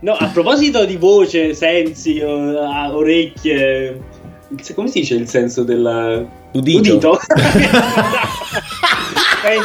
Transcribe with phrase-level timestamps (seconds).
[0.00, 4.00] No, a proposito di voce, sensi, o- orecchie,
[4.48, 7.18] il- come si dice il senso del Udito.
[9.46, 9.58] Eh,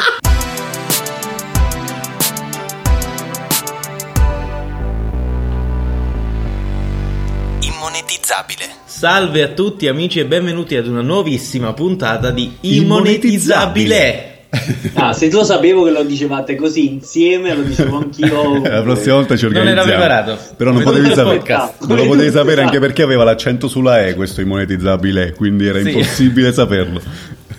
[7.62, 8.66] Immonetizzabile.
[8.86, 14.31] Salve a tutti amici e benvenuti ad una nuovissima puntata di Immonetizzabile.
[14.96, 18.62] ah, se lo sapevo che lo dicevate così insieme, lo dicevo anch'io.
[18.68, 19.90] La prossima volta ci Non organizziamo.
[19.92, 20.54] era preparato.
[20.58, 21.70] Però non Vedo potevi sapere.
[21.88, 25.90] Non lo potevi sapere anche perché aveva l'accento sulla E questo immonetizzabile, quindi era Sì.
[25.92, 27.02] impossibile saperlo.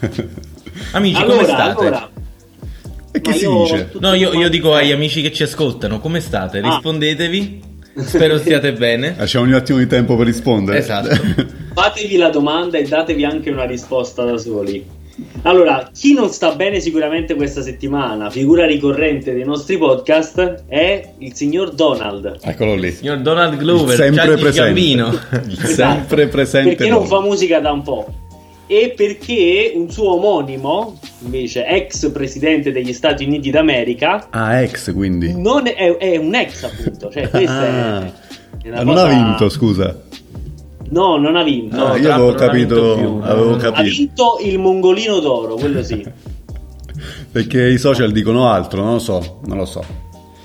[0.92, 1.80] Amici, allora, come state?
[1.80, 2.10] allora,
[3.12, 3.90] E che Ma si io- dice?
[3.98, 6.58] No, io, io dico agli amici che ci ascoltano, come state?
[6.58, 6.68] Ah.
[6.68, 7.70] Rispondetevi.
[8.04, 9.14] Spero stiate bene.
[9.18, 10.78] Lasciamo un attimo di tempo per rispondere.
[10.78, 11.08] Esatto.
[11.74, 14.84] fatevi la domanda e datevi anche una risposta da soli.
[15.42, 21.34] Allora, chi non sta bene sicuramente questa settimana, figura ricorrente dei nostri podcast, è il
[21.34, 22.38] signor Donald.
[22.42, 22.90] Eccolo lì.
[22.92, 24.80] Signor Donald Glover, sempre presente.
[24.80, 26.74] Il sempre presente.
[26.76, 28.12] Perché non fa musica da un po'.
[28.66, 35.34] E perché un suo omonimo, invece ex presidente degli Stati Uniti d'America, Ah, ex quindi.
[35.36, 37.10] non è, è un ex appunto.
[37.10, 38.00] Cioè, questa Ah.
[38.04, 38.12] è,
[38.62, 40.00] è una non cosa- ha vinto, scusa.
[40.92, 41.76] No, non ha vinto.
[41.76, 43.82] No, Ah, io avevo non ha vinto capito, avevo Ha Ha capito.
[43.96, 46.04] vinto il mongolino d'oro, quello sì.
[47.32, 49.82] Perché i social dicono altro, non lo so, non lo so.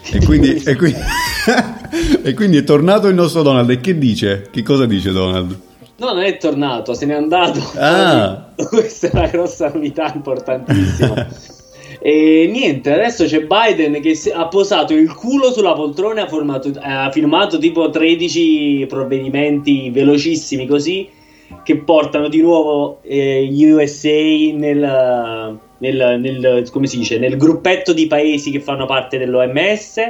[0.09, 0.99] E quindi, e quindi,
[2.23, 3.69] e quindi è tornato il nostro Donald.
[3.69, 4.47] E che dice?
[4.49, 5.59] Che cosa dice Donald?
[5.97, 7.59] No, non è tornato, se n'è andato.
[7.75, 8.51] Ah.
[8.55, 11.27] Questa è una grossa novità importantissima.
[11.99, 16.71] E niente, adesso c'è Biden che ha posato il culo sulla poltrona e ha, formato-
[16.79, 21.09] ha firmato tipo 13 provvedimenti velocissimi così
[21.63, 27.93] che portano di nuovo eh, gli USA nel, nel- nel- come si dice, nel gruppetto
[27.93, 30.01] di paesi che fanno parte dell'OMS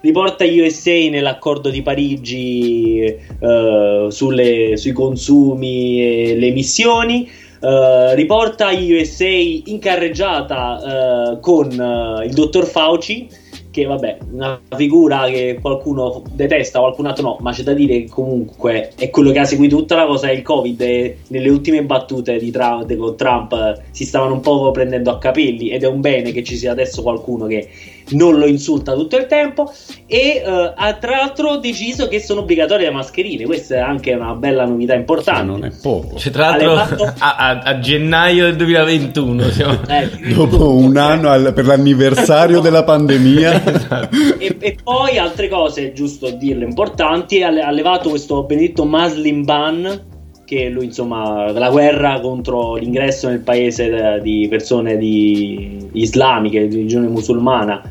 [0.00, 7.28] riporta gli USA nell'accordo di Parigi eh, sulle- sui consumi e le emissioni.
[7.60, 13.28] Eh, riporta gli USA in carreggiata eh, con eh, il dottor Fauci,
[13.70, 18.08] che vabbè, una figura che qualcuno detesta, qualcun altro no, ma c'è da dire che
[18.08, 22.38] comunque è quello che ha seguito tutta la cosa del Covid e nelle ultime battute
[22.38, 26.32] di Trump, con Trump si stavano un po' prendendo a capelli ed è un bene
[26.32, 27.68] che ci sia adesso qualcuno che
[28.10, 29.72] non lo insulta tutto il tempo
[30.06, 34.34] e eh, ha tra l'altro deciso che sono obbligatorie le mascherine, questa è anche una
[34.34, 35.44] bella novità importante.
[35.44, 36.16] non è poco.
[36.16, 39.78] Cioè, tra l'altro, Alemanno- a, a- a gennaio del 2021 siamo...
[39.88, 44.08] Eh, Dopo un anno al- per l'anniversario della pandemia.
[44.38, 50.16] e, e poi altre cose, giusto dirle importanti, ha, ha levato questo benedetto Muslim ban
[50.44, 56.76] che lui insomma la guerra contro l'ingresso nel paese de- di persone di islamiche, di
[56.76, 57.82] religione musulmana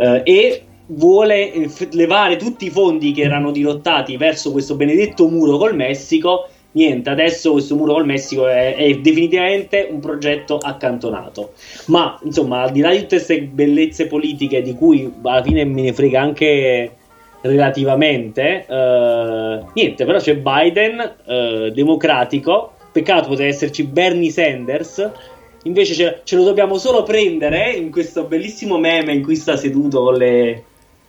[0.00, 5.76] eh, e vuole levare tutti i fondi che erano dirottati verso questo benedetto muro col
[5.76, 6.48] Messico.
[6.72, 11.52] Niente, adesso questo muro col Messico è, è definitivamente un progetto accantonato.
[11.86, 15.82] Ma insomma, al di là di tutte queste bellezze politiche di cui alla fine me
[15.82, 16.92] ne frega anche
[17.42, 22.74] relativamente, eh, niente, però c'è Biden, eh, democratico.
[22.92, 25.10] Peccato poteva esserci Bernie Sanders.
[25.64, 30.02] Invece ce, ce lo dobbiamo solo prendere in questo bellissimo meme in cui sta seduto
[30.04, 30.62] con le.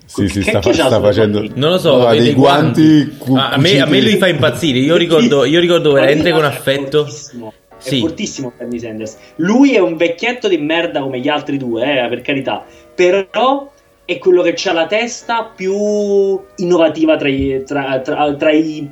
[0.05, 1.41] Sì, sì, Che- sta, sta facendo?
[1.55, 3.15] Non lo so, vede dei guanti.
[3.17, 4.79] cu- Ah, a, me, a me lui fa impazzire.
[4.79, 7.05] Io ricordo, io ricordo veramente con affetto.
[7.05, 7.99] fortissimo, È Sì.
[8.01, 9.17] fortissimo Bernie Sanders.
[9.37, 12.63] Lui è un vecchietto di merda come gli altri due, eh, per carità.
[12.93, 13.71] Però
[14.05, 18.87] è quello che ha la testa più innovativa tra i, tra, tra- tra i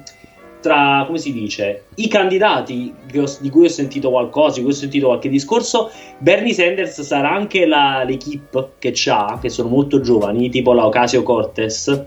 [0.62, 4.76] tra, come si dice, i candidati ho- di cui ho sentito qualcosa, di cui ho
[4.76, 10.50] sentito qualche discorso, Bernie Sanders sarà anche la, l'equipe che c'ha, che sono molto giovani,
[10.50, 12.06] tipo la Ocasio Cortez,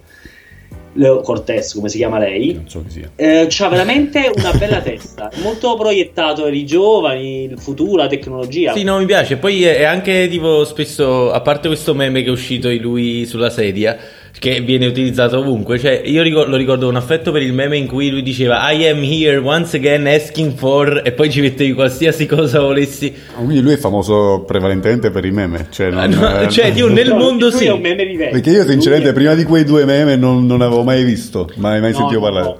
[0.94, 3.10] le- Cortez come si chiama lei, Non so chi sia.
[3.16, 8.74] eh, c'ha veramente una bella testa, molto proiettato per i giovani, il futuro, la tecnologia.
[8.74, 9.38] Sì, no, mi piace.
[9.38, 13.48] Poi è anche tipo spesso, a parte questo meme che è uscito di lui sulla
[13.48, 13.96] sedia,
[14.38, 15.78] che viene utilizzato ovunque.
[15.78, 18.86] Cioè, io ricor- lo ricordo un affetto per il meme in cui lui diceva I
[18.88, 23.12] am here once again asking for e poi ci mettevi qualsiasi cosa volessi.
[23.36, 25.68] Ah, Quindi lui è famoso prevalentemente per i meme.
[25.70, 26.10] Cioè, non-
[26.42, 27.66] No, cioè, Dio, nel No, mondo sì.
[27.66, 28.32] è un meme vivente.
[28.40, 31.80] Perché io sinceramente è- prima di quei due meme non, non avevo mai visto, mai,
[31.80, 32.44] mai No, sentito no, parlare.
[32.46, 32.56] no.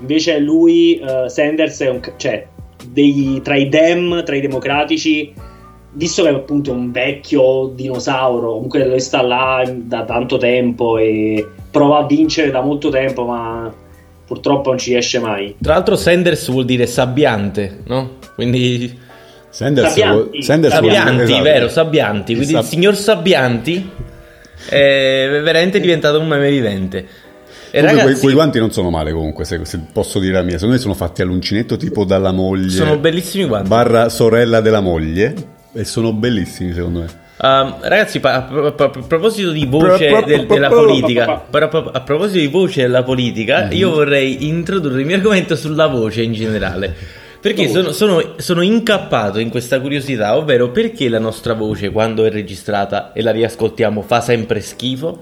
[0.00, 2.46] Invece lui, eh, Sanders, è un, cioè,
[2.88, 5.32] dei- tra i Dem, tra i democratici,
[5.96, 11.46] visto che è appunto un vecchio dinosauro, comunque lui sta là da tanto tempo e
[11.70, 13.72] prova a vincere da molto tempo, ma
[14.26, 15.56] purtroppo non ci riesce mai.
[15.60, 18.10] Tra l'altro Sanders vuol dire sabbiante, no?
[18.34, 18.98] Quindi
[19.48, 20.28] Sanders, Sabbianti.
[20.30, 21.42] vuol- Sanders Sabbianti, esatto.
[21.42, 22.34] vero, Sabbianti.
[22.34, 23.90] Quindi Sab- il signor Sabbianti
[24.68, 26.98] è veramente diventato un meme vivente.
[27.70, 30.54] E Comunque, ragazzi, quei guanti non sono male comunque, se, se posso dire la mia.
[30.54, 32.68] Secondo me sono fatti all'uncinetto tipo dalla moglie.
[32.70, 33.68] sono bellissimi guanti.
[33.68, 35.34] Barra sorella della moglie.
[35.76, 37.06] E sono bellissimi secondo me.
[37.38, 42.38] Um, ragazzi, pa- a, a- a proposito di voce del- della politica, a, a proposito
[42.38, 43.72] di voce della politica, Mhm.
[43.72, 46.94] io vorrei introdurre il mio argomento sulla voce in generale.
[47.38, 52.30] Perché sono, sono- sono incappato in questa curiosità, ovvero perché la nostra voce, quando è
[52.30, 55.18] registrata e la riascoltiamo, fa sempre schifo?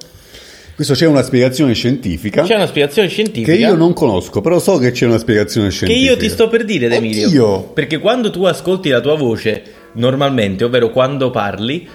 [0.77, 2.43] Questo c'è una spiegazione scientifica.
[2.45, 3.53] C'è una spiegazione scientifica.
[3.53, 6.11] Che io non conosco, però so che c'è una spiegazione Che scientifica.
[6.13, 7.27] io ti sto per dire, Emilio.
[7.27, 7.63] Oddio!
[7.75, 9.63] Perché quando tu ascolti la tua voce
[9.95, 11.89] normalmente, ovvero quando parli,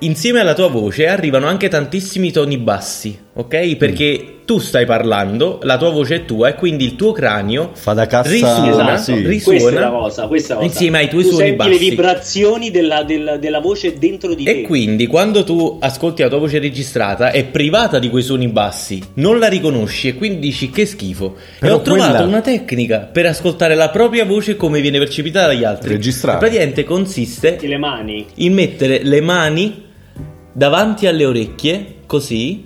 [0.00, 3.76] insieme alla tua voce arrivano anche tantissimi toni bassi, ok?
[3.76, 7.92] Perché tu stai parlando, la tua voce è tua e quindi il tuo cranio Fa
[7.92, 9.12] da cassa- risuona, Sì.
[9.22, 10.72] Questa è risuona la cosa, questa è la cosa.
[10.72, 11.70] insieme ai tuoi tu suoni senti bassi.
[11.70, 14.50] le vibrazioni della, della- della voce dentro di te.
[14.50, 19.02] E quindi quando tu ascolti la tua voce registrata è privata di quei suoni bassi,
[19.14, 21.36] non la riconosci e quindi dici che schifo.
[21.60, 25.46] Però e ho trovato quella- una tecnica per ascoltare la propria voce come viene percepita
[25.46, 25.90] dagli altri.
[25.90, 26.38] Registrare.
[26.38, 28.24] E praticamente consiste le mani.
[28.36, 29.84] in mettere le mani
[30.52, 32.64] davanti alle orecchie, così,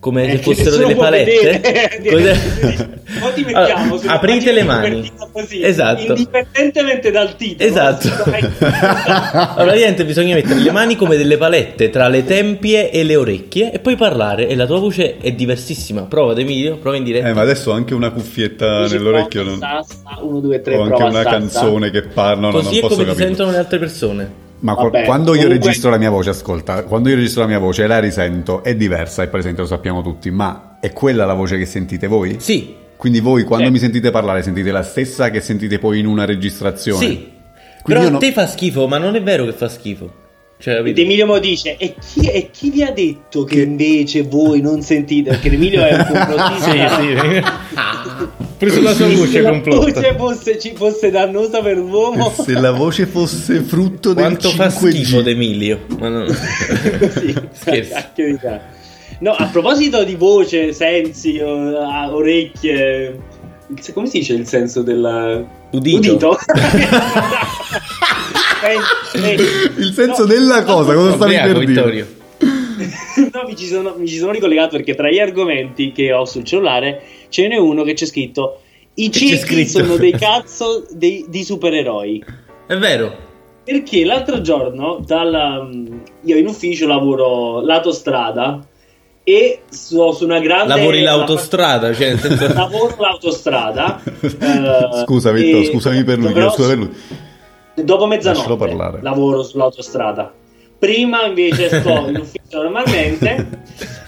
[0.00, 1.60] come Eh, se fossero delle palette.
[3.20, 5.10] Poi ti mettiamo Allora, aprite le mani.
[5.32, 6.12] così, Esatto.
[6.14, 7.68] Indipendentemente dal titolo.
[7.68, 8.08] Esatto.
[8.28, 13.72] Allora, praticamente bisogna mettere le mani come delle palette tra le tempie e le orecchie
[13.72, 16.02] e poi parlare e la tua voce è diversissima.
[16.02, 17.28] Prova Emilio, prova in diretta.
[17.28, 19.42] Eh, ma adesso ho anche una cuffietta Dici, nell'orecchio.
[19.42, 19.84] non- sta,
[20.20, 22.48] uno, due, tre, Ho anche prova, una sta, canzone che parla.
[22.48, 23.26] no, Così non è posso come ti capire.
[23.26, 24.32] sentono le altre persone.
[24.60, 27.58] Ma Vabbè, quando io comunque- registro la mia voce, ascolta, quando io registro la mia
[27.58, 31.34] voce e la risento è diversa, è presente, lo sappiamo tutti, ma è quella la
[31.34, 32.36] voce che sentite voi?
[32.40, 33.70] Sì, Quindi voi quando Sì.
[33.72, 36.98] mi sentite parlare sentite la stessa che sentite poi in una registrazione?
[37.06, 37.36] sì.
[37.80, 40.12] Quindi Però io a te fa schifo, ma non è vero che fa schifo.
[40.58, 40.98] Cioè, Ed?
[40.98, 44.82] Emilio mo dice: e chi, e chi vi ha detto che, Che- invece voi non
[44.82, 45.30] sentite?
[45.30, 47.00] Perché Emilio è un complottista.
[47.00, 47.42] Sì, sì.
[48.58, 49.78] Pure sulla sua Se voce la complotta.
[50.00, 54.66] voce fosse, ci fosse dannosa per l'uomo, Se la voce fosse frutto del Quanto fa
[54.66, 54.88] 5G.
[54.90, 55.80] schifo D'Emilio.
[55.98, 56.24] Ma no.
[56.98, 57.96] così, Scherzo.
[59.20, 63.18] No, a proposito di voce, sensi, orecchie,
[63.80, 66.36] se- come si dice il senso del Udito.
[68.60, 69.36] Eh, eh,
[69.76, 71.66] Il senso no, della cosa, cosa stavi per dire?
[71.66, 72.06] Vittorio.
[73.32, 76.44] No, mi ci, sono, mi ci sono ricollegato perché tra gli argomenti che ho sul
[76.44, 78.60] cellulare ce n'è uno che c'è scritto
[78.98, 79.78] i scritto.
[79.78, 82.24] sono dei cazzo dei- di supereroi.
[82.66, 83.26] È vero.
[83.62, 85.68] Perché l'altro giorno dalla,
[86.22, 88.66] io in ufficio lavoro lato strada
[89.22, 92.52] e so su una grande Lavori l'autostrada, cioè senso...
[92.54, 96.90] lavoro l'autostrada eh, Scusa Vitto, e scusami per lui, scusa per lui.
[97.84, 99.02] dopo mezzanotte Lascialo parlare.
[99.02, 100.32] lavoro sull'autostrada
[100.78, 103.48] prima invece sto in ufficio normalmente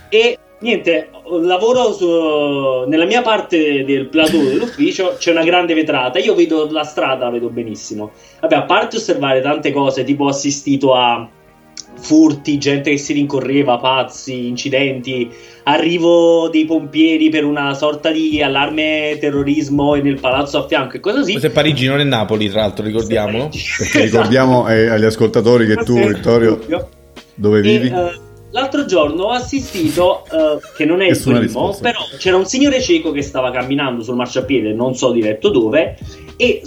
[0.09, 1.09] e niente
[1.43, 6.85] lavoro su- nella mia parte del plateau dell'ufficio c'è una grande vetrata io vedo la
[6.85, 8.11] strada la vedo benissimo
[8.41, 11.29] vabbè a parte osservare tante cose tipo ho assistito a
[12.03, 15.29] furti, gente che si rincorreva, pazzi, incidenti,
[15.65, 21.19] arrivo dei pompieri per una sorta di allarme terrorismo nel palazzo a fianco e cose
[21.19, 21.31] così.
[21.33, 23.51] Questo è Parigi, non è Napoli, tra l'altro, ricordiamolo.
[23.77, 26.59] Perché ricordiamo eh, agli ascoltatori che tu, Vittorio,
[27.35, 27.89] dove E, vivi?
[27.89, 28.13] eh,
[28.53, 31.83] l'altro giorno ho assistito, eh, che non è il primo, risposta.
[31.83, 35.97] però c'era un signore cieco che stava camminando sul marciapiede, non so diretto dove,
[36.37, 36.63] e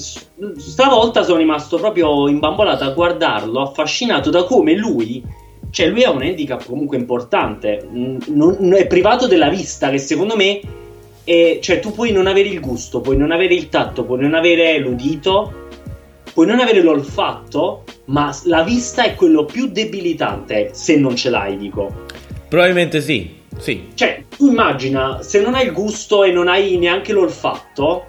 [0.57, 5.23] stavolta sono rimasto proprio imbambolato a guardarlo, affascinato da come lui,
[5.71, 8.19] cioè lui ha un handicap comunque importante, non-
[8.59, 10.59] non- è privato della vista, che secondo me,
[11.23, 14.35] è- cioè tu puoi non avere il gusto, puoi non avere il tatto, puoi non
[14.35, 15.61] avere l'udito,
[16.33, 21.57] puoi non avere l'olfatto, ma la vista è quello più debilitante se non ce l'hai,
[21.57, 22.05] dico.
[22.49, 23.89] Probabilmente sì, sì.
[23.93, 28.05] Cioè, tu immagina, se non hai il gusto e non hai neanche l'olfatto,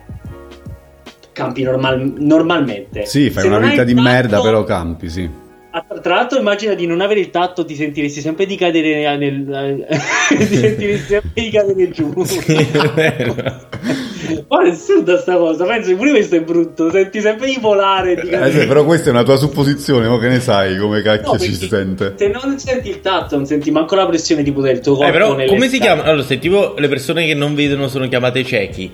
[1.32, 3.04] campi normal- normalmente.
[3.06, 5.28] Sì, fai Se una vita di tatto- merda, però campi, sì.
[5.70, 9.86] Ah, Tra l'altro, immagina di non avere il tatto, ti sentiresti sempre di cadere nel.
[10.28, 12.12] ti sentiresti sempre di cadere giù.
[12.14, 13.34] è vero.
[14.48, 15.64] Ma è assurda sta cosa.
[15.64, 16.90] Penso che pure questo è brutto.
[16.90, 18.14] Senti sempre di volare.
[18.14, 21.38] Eh, sì, però questa è una tua supposizione, ma che ne sai come cacchio No,
[21.38, 22.14] si sente?
[22.16, 25.08] Se non senti il tatto, non senti manco la pressione tipo del tuo corpo.
[25.08, 25.78] Eh, però come si scale.
[25.78, 26.08] chiamano?
[26.08, 28.92] Allora, se tipo le persone che non vedono sono chiamate ciechi,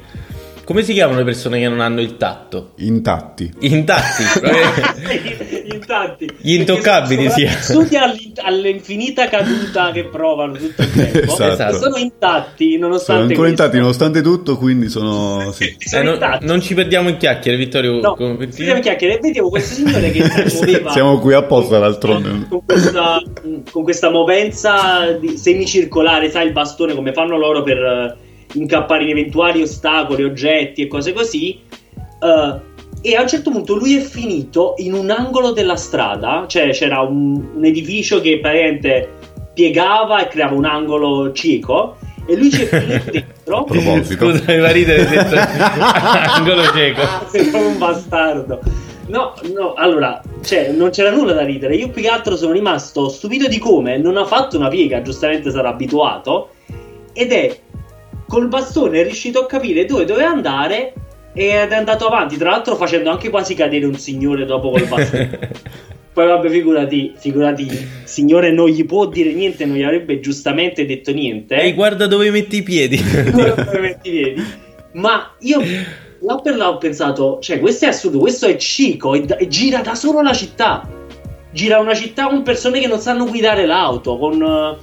[0.64, 2.72] come si chiamano le persone che non hanno il tatto?
[2.76, 3.52] Intatti.
[3.60, 4.22] Intatti.
[5.90, 6.30] Intatti.
[6.40, 7.48] Gli intoccabili, sì.
[7.60, 11.18] sono all'in- all'infinita caduta che provano tutto il tempo.
[11.18, 11.76] Esatto.
[11.78, 13.62] Sono intatti, Sono nonostante ancora questo.
[13.62, 15.50] intatti nonostante tutto, quindi sono...
[15.52, 15.74] Sì.
[15.80, 18.00] Sono Eh, non, non ci perdiamo in chiacchiere, Vittorio.
[18.00, 22.46] No, come- scusami, chiacchiere, vedevo questo signore che si muoveva Siamo qui apposta d'altronde.
[22.48, 23.20] con questa,
[23.70, 28.16] con questa movenza di- semicircolare, sai il bastone come fanno loro per eh,
[28.52, 31.60] incappare in eventuali ostacoli, oggetti e cose così.
[32.20, 32.60] Uh,
[33.02, 37.00] e a un certo punto lui è finito in un angolo della strada, cioè c'era
[37.00, 39.08] un, un edificio che praticamente
[39.54, 43.56] piegava e creava un angolo cieco e lui ci è finito dentro.
[43.56, 44.14] A proposito.
[44.14, 47.00] Scusa, mi fa ridere detto angolo cieco.
[47.00, 48.60] Ah, sei un bastardo.
[49.06, 51.74] No, no, allora, cioè, non c'era nulla da ridere.
[51.74, 55.50] Io più che altro sono rimasto stupito di come non ha fatto una piega, giustamente
[55.50, 56.50] sarà abituato,
[57.12, 57.58] ed è
[58.28, 60.92] col bastone è riuscito a capire dove doveva andare
[61.40, 65.38] ed è andato avanti, tra l'altro facendo anche quasi cadere un signore dopo col bastone.
[66.12, 70.84] Poi vabbè, figurati, figurati, il signore non gli può dire niente, non gli avrebbe giustamente
[70.84, 71.54] detto niente.
[71.54, 73.00] Ehi, guarda dove metti i piedi.
[73.32, 74.44] dove metti i piedi.
[74.92, 75.62] Ma io
[76.18, 79.80] là per là ho pensato, cioè, questo è assurdo, questo è Cico e, e gira
[79.80, 80.86] da solo la città.
[81.52, 84.76] Gira una città con persone che non sanno guidare l'auto, con,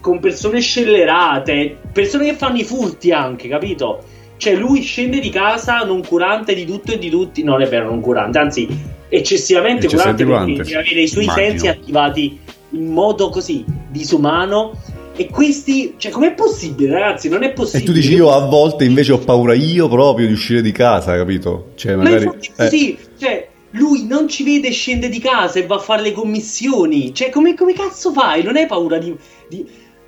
[0.00, 4.20] con persone scellerate, persone che fanno i furti anche, capito?
[4.42, 7.44] Cioè, lui scende di casa non curante di tutto e di tutti.
[7.44, 8.66] Non è vero, non curante, anzi,
[9.08, 11.46] eccessivamente curante perché deve avere i suoi Immagino.
[11.46, 14.72] sensi attivati in modo così disumano.
[15.14, 17.28] E questi, cioè, com'è possibile, ragazzi?
[17.28, 17.84] Non è possibile.
[17.84, 21.16] E tu dici, io a volte invece ho paura io proprio di uscire di casa,
[21.16, 21.70] capito?
[21.76, 22.24] Cioè, magari.
[22.24, 22.68] Ma infatti, eh.
[22.68, 27.14] sì, cioè, lui non ci vede, scende di casa e va a fare le commissioni.
[27.14, 28.42] Cioè, come, come cazzo fai?
[28.42, 29.14] Non hai paura di...
[29.48, 29.64] di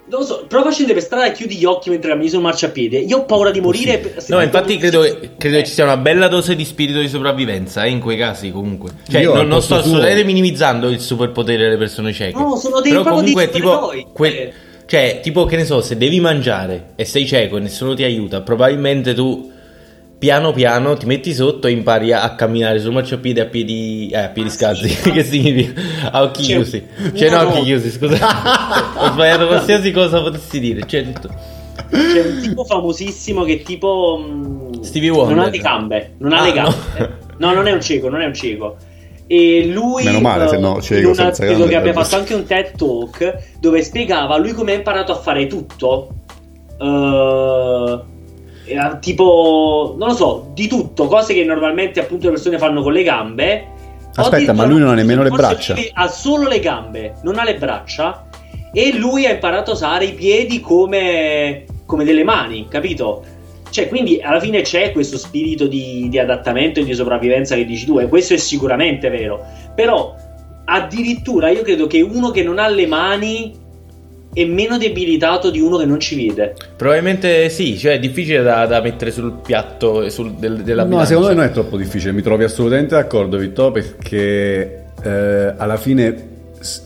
[0.06, 2.40] non lo so, prova a scendere per strada e chiudi gli occhi mentre cammini sul
[2.40, 2.98] marciapiede.
[2.98, 4.14] Io ho paura di morire.
[4.18, 4.30] Sì.
[4.32, 5.00] No, infatti credo,
[5.38, 8.50] credo che ci sia una bella dose di spirito di sopravvivenza eh, in quei casi
[8.50, 8.90] comunque.
[9.08, 12.38] Cioè, Io non, non sto assolutamente minimizzando il superpotere delle persone cieche.
[12.38, 13.92] No, sono dei Però comunque tipo...
[14.12, 14.52] Que-
[14.86, 18.42] cioè, tipo, che ne so, se devi mangiare e sei cieco e nessuno ti aiuta,
[18.42, 19.50] probabilmente tu
[20.24, 24.28] piano piano ti metti sotto e impari a, camminare sul marciapiede a piedi, eh, a
[24.30, 24.88] piedi scalzi.
[25.12, 25.78] che significa?
[26.10, 26.82] A occhi C'è chiusi.
[27.14, 28.16] Cioè, no, a occhi chiusi, scusa.
[28.96, 30.86] Ho sbagliato qualsiasi cosa potessi dire.
[30.86, 31.28] Cioè, tutto.
[31.90, 34.18] C'è un tipo famosissimo che tipo.
[34.26, 35.36] Mm, Stevie Wonder.
[35.36, 36.14] Non ha le gambe.
[36.16, 36.76] Non ha ah, le gambe.
[37.36, 37.48] No.
[37.48, 37.52] no.
[37.52, 38.76] non è un cieco, non è un cieco.
[39.26, 40.04] E lui.
[40.04, 43.82] Meno male, se no, cieco una, credo che abbia fatto anche un TED Talk dove
[43.82, 46.14] spiegava lui come ha imparato a fare tutto.
[46.78, 48.12] Uh,
[48.64, 52.92] era tipo, non lo so, di tutto, cose che normalmente appunto le persone fanno con
[52.92, 53.66] le gambe.
[54.14, 55.74] Aspetta, ma lui non ha nemmeno le braccia.
[55.92, 58.26] Ha solo le gambe, non ha le braccia.
[58.72, 63.24] E lui ha imparato a usare i piedi come, come delle mani, capito?
[63.70, 67.86] Cioè, quindi alla fine c'è questo spirito di, di adattamento e di sopravvivenza che dici
[67.86, 69.44] tu, e questo è sicuramente vero.
[69.74, 70.14] Però
[70.64, 73.52] addirittura io credo che uno che non ha le mani
[74.34, 76.54] è meno debilitato di uno che non ci vede.
[76.76, 81.06] Probabilmente sì, cioè è difficile da, da mettere sul piatto sul, del, della No, bilancia.
[81.06, 86.32] secondo me non è troppo difficile, mi trovi assolutamente d'accordo Vittorio perché eh, alla fine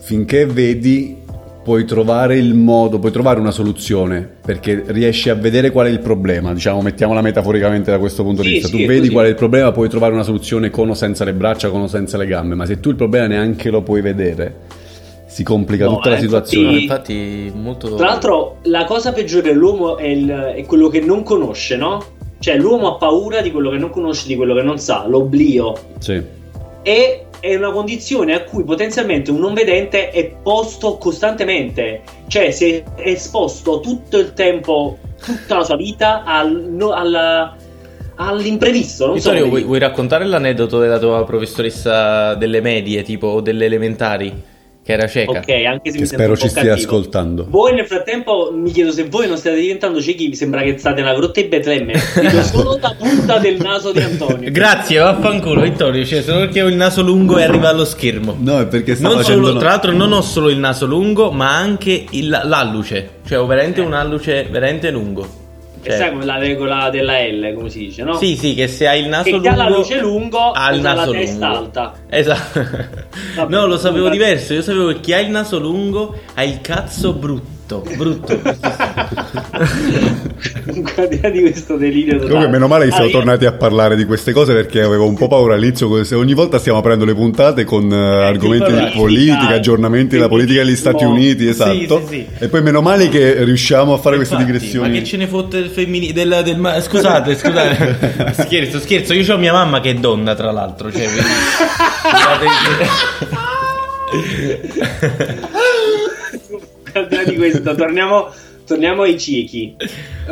[0.01, 1.17] finché vedi
[1.63, 5.99] puoi trovare il modo, puoi trovare una soluzione perché riesci a vedere qual è il
[5.99, 8.69] problema, diciamo, mettiamola metaforicamente da questo punto sì, di vista.
[8.69, 9.11] Sì, tu vedi così.
[9.11, 11.87] qual è il problema, puoi trovare una soluzione con o senza le braccia, con o
[11.87, 14.55] senza le gambe, ma se tu il problema neanche lo puoi vedere,
[15.29, 16.79] si complica no, tutta eh, la situazione.
[16.79, 17.95] Infatti, infatti, molto.
[17.95, 22.03] Tra l'altro, la cosa peggiore dell'uomo è, il, è, quello che non conosce, no?
[22.39, 25.77] Cioè, l'uomo ha paura di quello che non conosce, di quello che non sa, l'oblio.
[25.99, 26.19] Sì.
[26.81, 32.01] E è una condizione a cui potenzialmente un non vedente è posto costantemente.
[32.27, 37.55] Cioè, si è esposto tutto il tempo, tutta la sua vita al, no, alla,
[38.15, 39.05] all'imprevisto.
[39.05, 43.65] Non Vittorio, so vuoi, vuoi, raccontare l'aneddoto della tua professoressa delle medie, tipo, o delle
[43.65, 44.57] elementari?
[44.89, 45.39] Che era cieca.
[45.39, 46.87] Ok, anche se che mi spero ci stia cattivo.
[46.87, 47.45] ascoltando.
[47.47, 51.01] Voi nel frattempo mi chiedo se voi non state diventando ciechi, mi sembra che state
[51.01, 51.93] nella grotta di Betlemme.
[52.15, 54.49] Vedo solo la punta del naso di Antonio.
[54.51, 58.35] Grazie, vaffanculo Vittorio, cioè solo perché ho il naso lungo e arriva allo schermo.
[58.39, 59.47] No, è perché sta non facendo...
[59.47, 63.09] solo, Tra l'altro non ho solo il naso lungo, ma anche il, l'alluce.
[63.27, 63.85] Cioè ho veramente eh.
[63.85, 65.48] un alluce veramente lungo.
[65.81, 68.17] Cioè, sai come la regola della L, come si dice, no?
[68.17, 69.43] Sì, sì, che se hai il naso che lungo.
[69.43, 71.59] Che ha la luce lungo, ha il naso la testa lungo.
[71.59, 71.93] alta.
[72.09, 72.67] Esatto.
[73.35, 74.53] Vabbè, no, lo sapevo diverso.
[74.53, 78.41] Io sapevo che chi ha il naso lungo ha il cazzo brutto brutto, brutto.
[80.65, 82.29] Comunque, di questo delirio totale.
[82.29, 85.15] Comunque, meno male che siamo ah, tornati a parlare di queste cose perché avevo un
[85.15, 85.89] po' paura all'inizio.
[86.17, 90.75] Ogni volta stiamo aprendo le puntate con uh, argomenti di politica, aggiornamenti della politica degli
[90.75, 92.01] Stati Uniti, esatto.
[92.07, 92.43] Sì, sì, sì.
[92.43, 94.89] E poi meno male che riusciamo a fare Infatti, queste digressioni.
[94.89, 96.13] Ma che ce ne fotte del femminile?
[96.13, 98.33] Del, del, scusate, scusate.
[98.43, 99.13] scherzo, scherzo.
[99.13, 100.91] Io ho mia mamma che è donna, tra l'altro.
[100.91, 101.27] Cioè, quindi...
[107.19, 108.27] al di questo, torniamo,
[108.65, 109.75] torniamo ai ciechi.
[110.27, 110.31] Uh,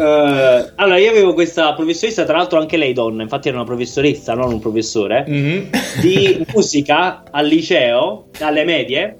[0.75, 4.51] allora, io avevo questa professoressa, tra l'altro anche lei donna, infatti era una professoressa, non
[4.53, 5.63] un professore, mm-hmm.
[6.01, 9.17] di musica al liceo, alle medie,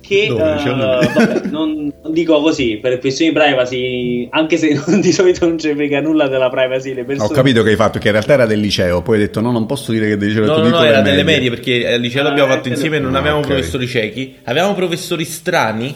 [0.00, 0.54] che Dove?
[0.54, 5.00] eh, C'è una- vabbè, non, non dico così per questioni di privacy, anche se non-
[5.02, 7.28] di solito non ci frega nulla della privacy le persone.
[7.30, 9.52] Ho capito che hai fatto, che in realtà era del liceo, poi hai detto no,
[9.52, 12.00] non posso dire che del liceo, No, no, no, era le delle medie perché al
[12.00, 13.46] liceo Ah, l'abbiamo eh, fatto insieme e non ah, avevamo ok.
[13.48, 14.36] professori ciechi.
[14.44, 15.94] Avevamo professori strani,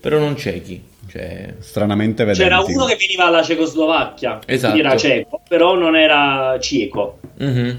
[0.00, 0.82] però non ciechi.
[1.08, 2.42] Cioè, Stranamente vedenti.
[2.42, 4.72] C'era uno che veniva dalla Cecoslovacchia, Esatto.
[4.72, 7.18] quindi era cieco, però non era cieco.
[7.38, 7.76] mhm.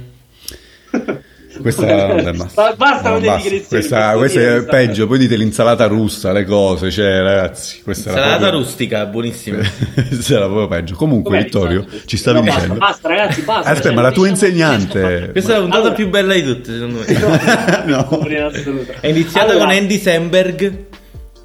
[1.60, 2.62] Questa vabbè, basta.
[2.62, 3.50] Ba- basta No, con le basta.
[3.68, 8.12] Questa, questa dire è questa peggio, poi dite l'insalata russa, le cose, cioè ragazzi, questa
[8.12, 8.60] era Salata proprio...
[8.60, 9.58] rustica, buonissima.
[10.30, 10.96] Era proprio peggio.
[10.96, 12.06] Comunque, Com'è Vittorio, l'insalata?
[12.08, 12.80] ci stavi No, basta, dicendo.
[12.80, 13.70] Basta, ragazzi, basta.
[13.70, 15.30] Aspetta, cioè, ma la tua diciamo- insegnante...
[15.32, 17.84] Questa è la puntata Allora- più bella di tutte, secondo me.
[17.86, 18.46] no.
[18.48, 18.94] Assoluto.
[19.00, 20.86] È iniziata Allora, con Andy Samberg.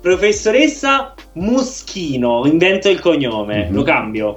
[0.03, 3.75] Professoressa Muschino, invento il cognome, Mhm.
[3.75, 4.37] lo cambio.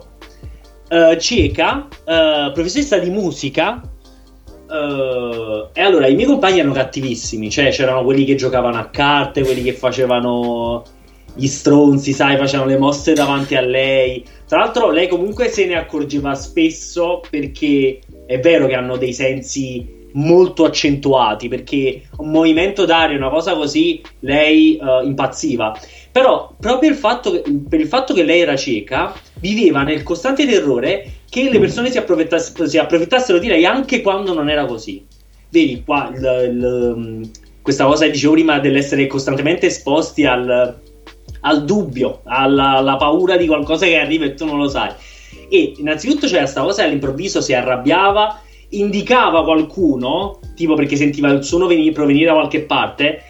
[0.88, 3.82] Eh, cieca, eh, professoressa di musica.
[4.68, 9.44] eh, e allora i miei compagni erano cattivissimi, cioè c'erano quelli che giocavano a carte,
[9.44, 10.84] quelli che facevano
[11.36, 14.26] gli stronzi, sai, facevano le mosse davanti a lei.
[14.48, 19.95] Tra l'altro, lei comunque se ne accorgeva spesso perché è vero che hanno dei sensi
[20.16, 25.78] molto accentuati perché un movimento d'aria, una cosa così, lei eh, impazziva.
[26.12, 30.46] Però proprio il fatto che, per il fatto che lei era cieca, viveva nel costante
[30.46, 35.06] terrore che le persone si, approfittass- si approfittassero di lei anche quando non era così.
[35.50, 37.32] Vedi qua il- il-
[37.62, 40.80] questa cosa che dicevo prima dell'essere costantemente esposti al,
[41.42, 44.92] al dubbio, alla, alla paura di qualcosa che arriva e tu non lo sai.
[45.50, 48.42] E innanzitutto c'era questa cosa che all'improvviso si arrabbiava,
[48.80, 53.22] indicava qualcuno, tipo perché sentiva il suono venire, provenire da qualche parte,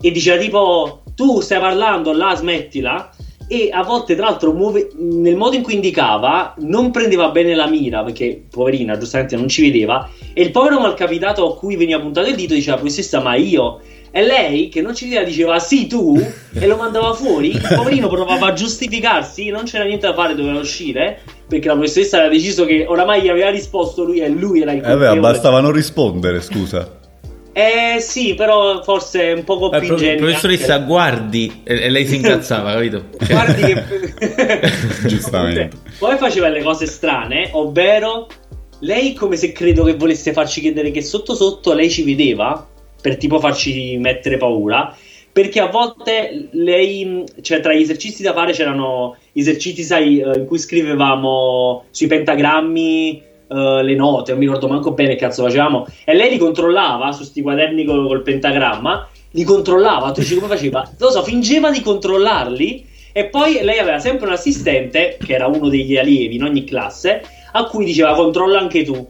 [0.00, 3.10] e diceva tipo tu stai parlando là, smettila.
[3.48, 7.66] E a volte, tra l'altro, muove- nel modo in cui indicava, non prendeva bene la
[7.66, 10.08] mira perché, poverina, giustamente non ci vedeva.
[10.32, 13.80] E il povero malcapitato a cui veniva puntato il dito diceva: Professoressa, ma io.
[14.14, 17.52] E lei, che non ci vedeva, diceva sì, tu, e lo mandava fuori.
[17.52, 21.20] Il poverino provava a giustificarsi, non c'era niente da fare, doveva uscire.
[21.48, 24.78] Perché la professoressa aveva deciso che oramai gli aveva risposto lui e lui era il
[24.78, 25.20] Eh beh, colpevole.
[25.20, 26.98] bastava non rispondere, scusa.
[27.54, 31.60] Eh sì, però forse è un poco Eh, più pro- ingenua professoressa, anche- guardi.
[31.64, 33.04] E, e lei si incazzava, capito?
[33.18, 34.62] Cioè, Guardi che...
[35.08, 35.70] Giustamente.
[35.98, 38.26] Poi faceva le cose strane, ovvero
[38.80, 42.66] lei come se credo che volesse farci credere che sotto sotto lei ci vedeva,
[43.02, 44.96] per tipo farci mettere paura,
[45.30, 50.46] perché a volte lei, cioè tra gli esercizi da fare c'erano esercizi, sai, eh, in
[50.46, 55.86] cui scrivevamo sui pentagrammi eh, le note, non mi ricordo manco bene che cazzo facevamo,
[56.04, 60.48] e lei li controllava su sti quaderni col, col pentagramma, li controllava, tu dici come
[60.48, 60.80] faceva?
[60.82, 65.46] Non lo so, fingeva di controllarli e poi lei aveva sempre un assistente, che era
[65.46, 69.06] uno degli allievi in ogni classe, a cui diceva controlla anche tu.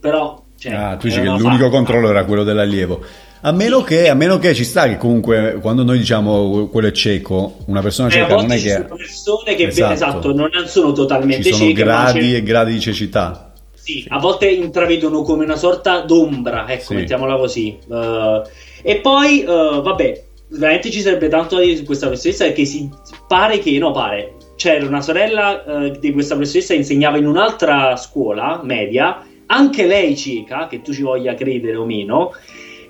[0.00, 1.68] Però, cioè, ah, tu dici che l'unico fatta.
[1.68, 3.00] controllo era quello dell'allievo.
[3.42, 6.90] A meno, che, a meno che ci sta che comunque quando noi diciamo quello è
[6.92, 8.70] cieco, una persona Eh, cieca non è ci che...
[8.72, 9.92] sono persone che Esatto.
[9.92, 13.52] esatto, non sono totalmente Ci sono cieche, gradi e gradi di cecità.
[13.74, 16.94] Sì, a volte intravedono come una sorta d'ombra, ecco, Sì.
[16.94, 17.78] mettiamola così.
[17.90, 18.42] Eh,
[18.82, 22.90] e poi, eh, vabbè, veramente ci sarebbe tanto da dire su questa professoressa perché si
[23.28, 27.96] pare che, no, pare, c'era una sorella eh, di questa professoressa che insegnava in un'altra
[27.96, 32.32] scuola media, anche lei cieca, che tu ci voglia credere o meno,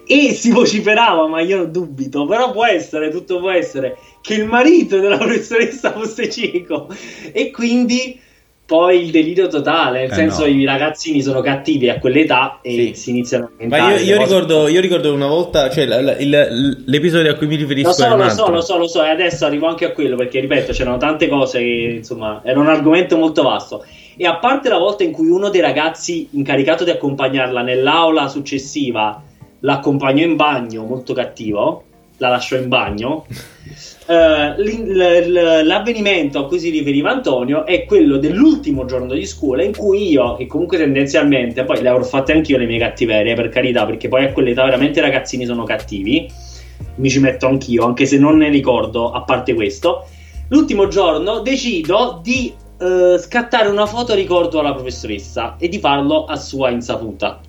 [0.09, 4.99] e si vociferava, ma io dubito, però può essere, tutto può essere, che il marito
[4.99, 6.89] della professoressa fosse cieco.
[7.33, 8.19] E quindi
[8.65, 10.47] poi il delirio totale, nel Eh, senso no.
[10.49, 12.95] i ragazzini sono cattivi a quell'età e Sì.
[12.95, 16.17] si iniziano a Ma io, io cose- ricordo, io ricordo una volta, cioè la- la-
[16.19, 18.87] il- l'episodio a cui mi riferisco Lo so, è un lo so, lo so, lo
[18.89, 22.61] so, e adesso arrivo anche a quello perché, ripeto, c'erano tante cose che, insomma, era
[22.61, 23.85] un argomento molto vasto.
[24.19, 29.23] E a parte la volta in cui uno dei ragazzi incaricato di accompagnarla nell'aula successiva
[29.61, 31.85] l'accompagnò in bagno, molto cattivo,
[32.19, 33.27] la lasciò in bagno,
[34.09, 39.63] l'in- l- l- l'avvenimento a cui si riferiva Antonio è quello dell'ultimo giorno di scuola
[39.63, 43.49] in cui io, che comunque tendenzialmente, poi le avrò fatte anch'io le mie cattiverie, per
[43.49, 46.31] carità, perché poi a quell'età veramente i ragazzini sono cattivi,
[46.97, 50.07] mi ci metto anch'io, anche se non ne ricordo, a parte questo.
[50.49, 56.37] L'ultimo giorno decido di eh, scattare una foto ricordo alla professoressa e di farlo a
[56.37, 57.41] sua insaputa.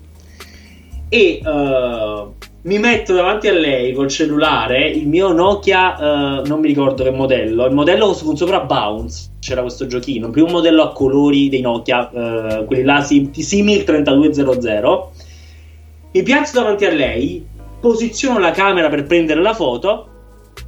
[1.09, 2.23] E eh,
[2.61, 7.09] mi metto davanti a lei col cellulare, il mio Nokia, eh, non mi ricordo che
[7.09, 11.61] modello, il modello con sopra Bounce, c'era questo giochino, il primo modello a colori dei
[11.61, 15.11] Nokia, eh, quelli là sim- simil 3200.
[16.11, 17.45] Mi piazzo davanti a lei,
[17.79, 20.07] posiziono la camera per prendere la foto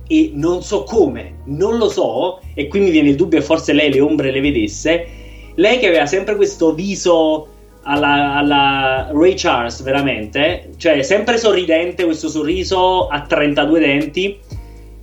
[0.08, 3.73] e non so come, non lo so, e qui mi viene il dubbio e forse
[3.73, 5.08] lei le ombre le vedesse.
[5.56, 7.47] Lei che aveva sempre questo viso
[7.83, 14.39] alla, alla Ray Charles, veramente, cioè sempre sorridente, questo sorriso a 32 denti.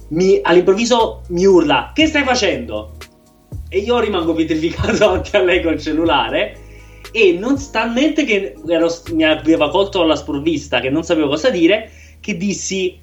[0.08, 2.92] mi, all'improvviso mi urla: Che stai facendo?
[3.68, 6.66] E io rimango pietrificato anche a lei col cellulare.
[7.10, 11.90] E non talmente che ero, mi aveva colto alla sprovvista, che non sapevo cosa dire,
[12.20, 13.00] che dissi: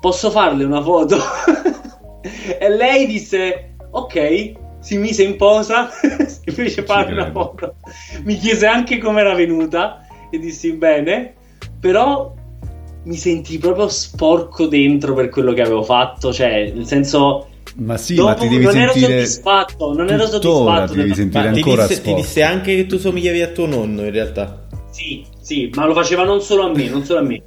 [0.00, 1.16] Posso farle una foto?
[2.58, 5.90] e lei disse: Ok, si mise in posa
[6.44, 7.74] e fece fare una foto.
[8.24, 11.34] Mi chiese anche come era venuta e dissi: Bene,
[11.78, 12.34] però
[13.04, 16.32] mi sentii proprio sporco dentro per quello che avevo fatto.
[16.32, 17.46] Cioè, nel senso.
[17.76, 20.92] Ma sì, dopo ma ti devi non sentire ero soddisfatto, non ero soddisfatto.
[20.92, 23.66] ti devi sentire Ma ti ancora disse, ti disse anche che tu somigliavi a tuo
[23.66, 24.66] nonno in realtà.
[24.90, 27.42] Sì, sì, ma lo faceva non solo a me, non solo a me.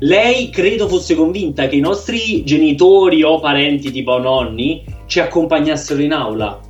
[0.00, 6.12] Lei credo fosse convinta che i nostri genitori o parenti, tipo nonni, ci accompagnassero in
[6.12, 6.60] aula.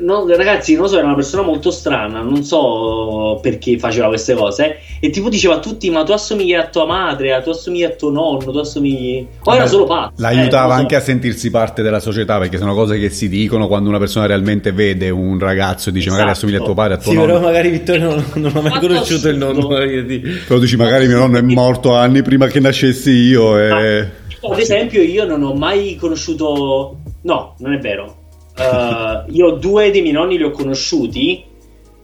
[0.00, 4.76] No, ragazzi, non so, era una persona molto strana, non so perché faceva queste cose.
[5.00, 8.10] E tipo diceva a tutti: Ma tu assomigli a tua madre, tu assomigli a tuo
[8.10, 9.26] nonno, tu assomigli.
[9.42, 10.12] O era solo pazzo.
[10.22, 10.80] L'aiutava eh, lo so.
[10.80, 14.26] anche a sentirsi parte della società perché sono cose che si dicono quando una persona
[14.26, 16.20] realmente vede un ragazzo e dice Esatto.
[16.22, 17.26] magari assomiglia a tuo padre, a tuo Sì, nonno.
[17.26, 19.60] però magari Vittorio non, non ha mai Fatto conosciuto il assurdo.
[19.60, 19.74] nonno.
[19.74, 20.30] voglio dire.
[20.46, 24.20] Però dici magari mio nonno è morto anni prima che nascessi io e...
[24.44, 26.96] Ad esempio, io non ho mai conosciuto.
[27.22, 28.16] No, non è vero.
[28.56, 31.44] Eh, io due dei miei nonni li ho conosciuti.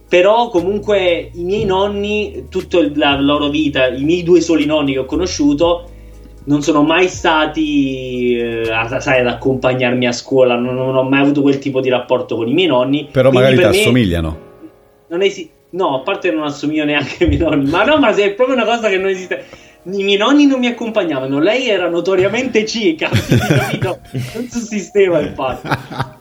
[0.09, 4.99] Però, comunque, i miei nonni, tutta la loro vita, i miei due soli nonni che
[4.99, 5.87] ho conosciuto,
[6.45, 10.55] non sono mai stati, eh, a- sai, ad accompagnarmi a scuola.
[10.55, 13.07] Non, non ho mai avuto quel tipo di rapporto con i miei nonni.
[13.11, 14.37] Però magari ti per me assomigliano.
[15.09, 18.23] non esi- no, a parte non assomiglio neanche ai miei nonni, ma no, ma se
[18.25, 19.45] è proprio una cosa che non esiste.
[19.83, 23.09] I miei nonni non mi accompagnavano, lei era notoriamente cieca?
[24.33, 25.69] Non sussisteva il fatto.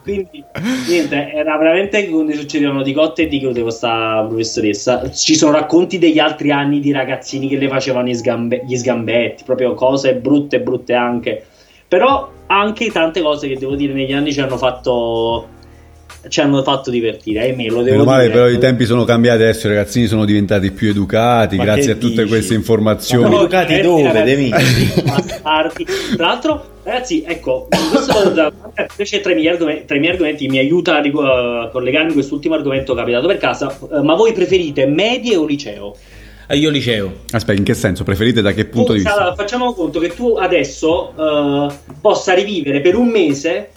[0.02, 0.44] Quindi,
[0.88, 5.10] niente, era veramente quando succedevano di cotte e di con questa professoressa.
[5.10, 9.74] Ci sono racconti degli altri anni di ragazzini che le facevano sgambe- gli sgambetti, proprio
[9.74, 11.44] cose brutte, brutte anche.
[11.88, 15.56] Però anche tante cose che devo dire negli anni ci hanno fatto.
[16.26, 18.34] Ci hanno fatto divertire, ahimè, lo devo Meno male, dire.
[18.34, 21.94] però i tempi sono cambiati adesso, i ragazzini sono diventati più educati Ma grazie a
[21.94, 22.28] tutte dici?
[22.28, 23.30] queste Ma informazioni.
[23.30, 24.48] no, educati dove, De.
[26.16, 28.52] Tra l'altro, ragazzi, ecco, questo da-
[28.90, 32.54] invece tra i miei argomenti, tra i miei argomenti mi aiuta a, a collegarmi quest'ultimo
[32.54, 33.76] argomento capitato per casa.
[33.92, 35.96] eh, ma voi preferite medie o liceo?
[36.48, 37.12] Ah, io liceo.
[37.30, 38.04] Aspetta, in che senso?
[38.04, 39.18] Preferite da che punto di Tu, vista?
[39.20, 43.68] Sara, facciamo conto che tu adesso eh, possa rivivere per un mese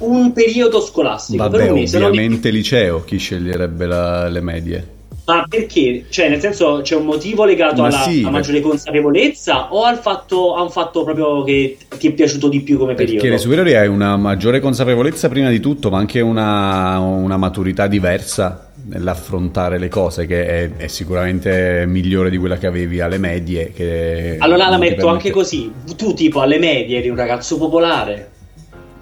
[0.00, 1.48] un periodo scolastico.
[1.48, 4.88] per Vabbè, un mese, non di ovviamente liceo, chi sceglierebbe la- le medie?
[5.26, 6.06] Ma perché?
[6.08, 10.56] Cioè, nel senso, c'è un motivo legato Ma alla, sì, maggiore consapevolezza o al fatto,
[10.56, 13.28] a un fatto proprio che ti è piaciuto di più come Perché periodo?
[13.28, 18.72] le superiori hai una maggiore consapevolezza prima di tutto, ma anche una, una maturità diversa
[18.86, 23.72] nell'affrontare le cose, che è, è sicuramente migliore di quella che avevi alle medie.
[23.72, 25.70] Che Allora la metto permette- anche così.
[25.96, 28.30] Tu, tipo, alle medie eri un ragazzo popolare.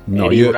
[0.09, 0.53] No, io,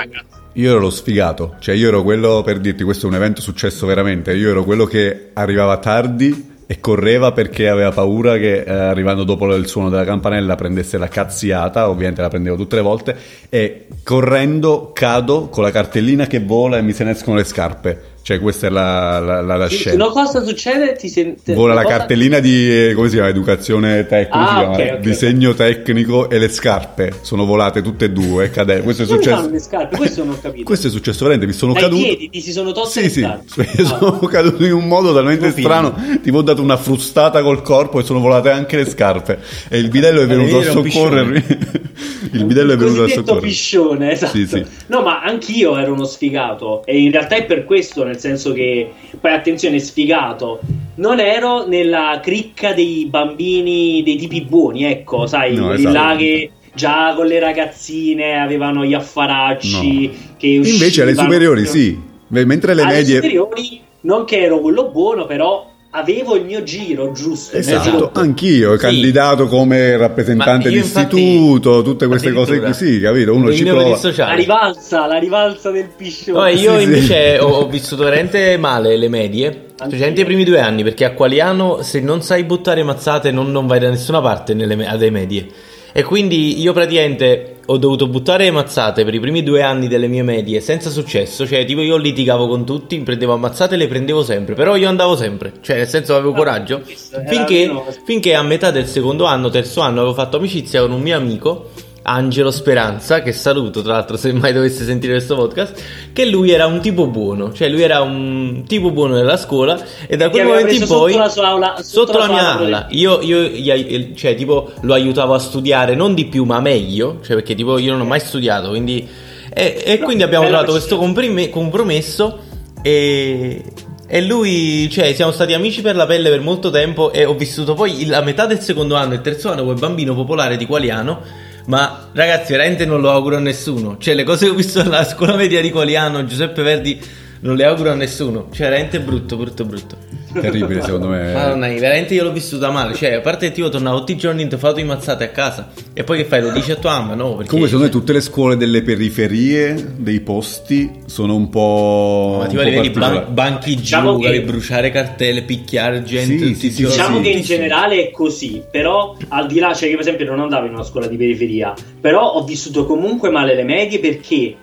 [0.53, 3.87] io ero lo sfigato, cioè io ero quello, per dirti, questo è un evento successo
[3.87, 9.25] veramente, io ero quello che arrivava tardi e correva perché aveva paura che eh, arrivando
[9.25, 13.17] dopo il suono della campanella prendesse la cazziata, ovviamente la prendevo tutte le volte,
[13.49, 18.03] e correndo cado con la cartellina che vola e mi se ne escono le scarpe,
[18.22, 20.04] cioè questa è la, la, la- la scena.
[20.04, 20.94] Una cosa succede?
[20.94, 23.28] Ti sente, Vola la cosa- cartellina di eh, come si chiama?
[23.30, 24.92] Educazione tecnica, Ah, si chiama, ok, eh?
[24.94, 28.44] ok, disegno tecnico e le scarpe sono volate tutte e due.
[28.44, 29.48] e cade- Questo è Come successo.
[29.50, 29.96] le scarpe?
[29.96, 30.64] Questo non ho capito.
[30.64, 32.02] Questo è successo veramente, mi sono Dai caduto.
[32.02, 33.85] piedi ti si sono tolte Sì, le sì, scarpe.
[33.85, 34.28] sono Ah.
[34.28, 38.04] caduto in un modo talmente Tipo strano, tipo ho dato una frustata col corpo e
[38.04, 39.38] sono volate anche le scarpe.
[39.68, 41.44] E il bidello è venuto a soccorrermi.
[42.33, 43.48] il bidello è venuto a soccorrermi.
[43.48, 44.37] piscione, esatto.
[44.37, 44.64] Sì, sì.
[44.87, 46.85] No, ma anch'io ero uno sfigato.
[46.85, 50.61] E in realtà è per questo, nel senso che, poi attenzione, sfigato.
[50.96, 55.94] Non ero nella cricca dei bambini, dei tipi buoni, ecco, sai, No, quelli esatto.
[55.94, 60.11] là che già con le ragazzine avevano gli affaracci.
[60.37, 63.14] Che Invece alle uscivano- superiori sì, mentre le alle medie...
[63.16, 67.57] superiori, non che ero quello buono, però avevo il mio giro giusto.
[67.57, 68.79] Esatto, anch'io, Sì.
[68.79, 72.70] candidato come rappresentante Ma io d'istituto, tutte queste cose addirittura.
[72.70, 73.35] così, capito?
[73.35, 73.98] Uno ci prova.
[74.16, 76.38] La rivalsa, la rivalsa del piscione.
[76.38, 76.83] No, io Sì, sì.
[76.85, 81.12] invece ho, ho vissuto veramente male le medie, specialmente i primi due anni, perché a
[81.12, 85.46] Qualiano se non sai buttare mazzate non, non vai da nessuna parte nelle, alle medie.
[85.92, 90.09] E quindi io praticamente ho dovuto buttare le mazzate per i primi due anni delle
[90.09, 94.24] mie medie senza successo, cioè tipo io litigavo con tutti, prendevo ammazzate e le prendevo
[94.24, 96.83] sempre, però io andavo sempre, cioè nel senso avevo Ah, coraggio,
[97.29, 97.70] finché,
[98.05, 101.70] finché a metà del secondo anno, terzo anno avevo fatto amicizia con un mio amico
[102.12, 106.66] Angelo Speranza, che saluto tra l'altro se mai dovesse sentire questo podcast, che lui era
[106.66, 110.75] un tipo buono, cioè lui era un tipo buono nella scuola e da quel momento
[110.75, 114.14] in poi sotto la, sua aula, sotto sotto la sua mia aula io, io gli-
[114.14, 117.92] cioè tipo lo aiutavo a studiare non di più ma meglio, cioè perché tipo io
[117.92, 119.07] non ho mai studiato, quindi
[119.53, 122.38] e, e quindi abbiamo trovato questo comprime- compromesso
[122.83, 123.62] e,
[124.07, 127.75] e lui, cioè, siamo stati amici per la pelle per molto tempo e ho vissuto
[127.75, 131.49] poi la metà del secondo anno e il terzo anno come bambino popolare di Qualiano.
[131.66, 133.96] Ma ragazzi, veramente non lo auguro a nessuno.
[133.99, 137.01] Cioè, le cose che ho visto alla scuola media di Qualiano, Giuseppe Verdi,
[137.40, 138.48] non le auguro a nessuno.
[138.53, 139.96] Cioè, veramente brutto, brutto, brutto.
[140.33, 141.33] Terribile secondo me.
[141.33, 142.94] Madonna, veramente io l'ho vissuta male.
[142.94, 145.70] Cioe, a parte che tipo tornavo tutti i giorni intofato di mazzate a casa.
[145.92, 146.40] E poi che fai?
[146.40, 147.35] Lo dici a tua mamma, no?
[147.35, 152.37] Perché, Comunque secondo me cioè, tutte le scuole delle periferie, dei posti, sono un po'...
[152.38, 156.46] Ma a po' livelli ban- banchi giù, Diciamo che- bruciare cartelle, picchiare gente.
[156.46, 156.85] Sì, sì, sì.
[156.85, 160.26] Diciamo sì, che in generale è così, però al di là, cioè io per esempio
[160.26, 164.55] non andavo in una scuola di periferia, però ho vissuto comunque male le medie perché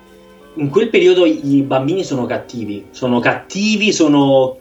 [0.57, 4.57] in quel periodo i bambini sono cattivi, sono cattivi, sono,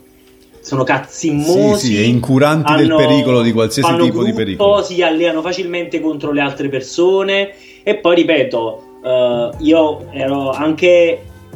[0.60, 1.78] sono cazzimmosi.
[1.78, 4.82] Sì, sì, e incuranti del pericolo, di qualsiasi tipo di gruppo, pericolo.
[4.82, 7.50] Si alleano facilmente contro le altre persone
[7.82, 10.88] e poi ripeto, eh, io ero anche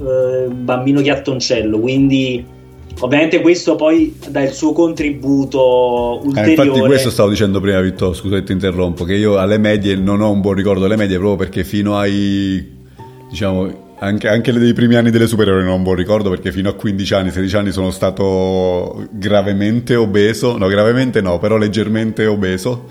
[0.00, 2.44] eh, bambino chiattoncello, quindi
[3.00, 6.50] ovviamente questo poi dà il suo contributo Eh, ulteriore.
[6.64, 10.20] infatti questo stavo dicendo prima Vittorio, scusa che ti interrompo, che io alle medie non
[10.20, 12.78] ho un buon ricordo delle medie proprio perché fino ai,
[13.28, 17.14] diciamo, anche, anche dei primi anni delle superiori non buon ricordo perché fino a 15
[17.14, 22.88] anni, 16 anni sono stato gravemente obeso, no gravemente no, però leggermente obeso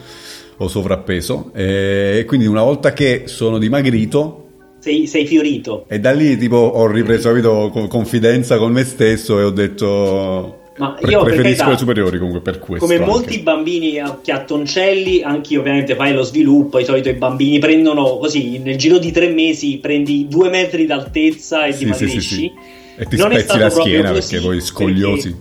[0.58, 1.52] o sovrappeso.
[1.54, 4.46] E quindi una volta che sono dimagrito
[4.80, 5.86] sei, sei fiorito.
[5.90, 10.59] e da lì tipo ho ripreso capito, co- confidenza con me stesso e ho detto
[10.80, 12.86] Ma pre- io, preferisco carità, le superiori comunque per questo.
[12.86, 13.10] Come anche.
[13.10, 18.18] molti bambini a chiattoncelli, anche io ovviamente fai lo sviluppo, di solito i bambini prendono
[18.18, 22.20] così, nel giro di tre mesi prendi due metri d'altezza e Sì, sì, dimagrisci.
[22.22, 22.52] sì, sì.
[22.98, 25.36] E ti Non spezzi la schiena così, perché poi scogliosi.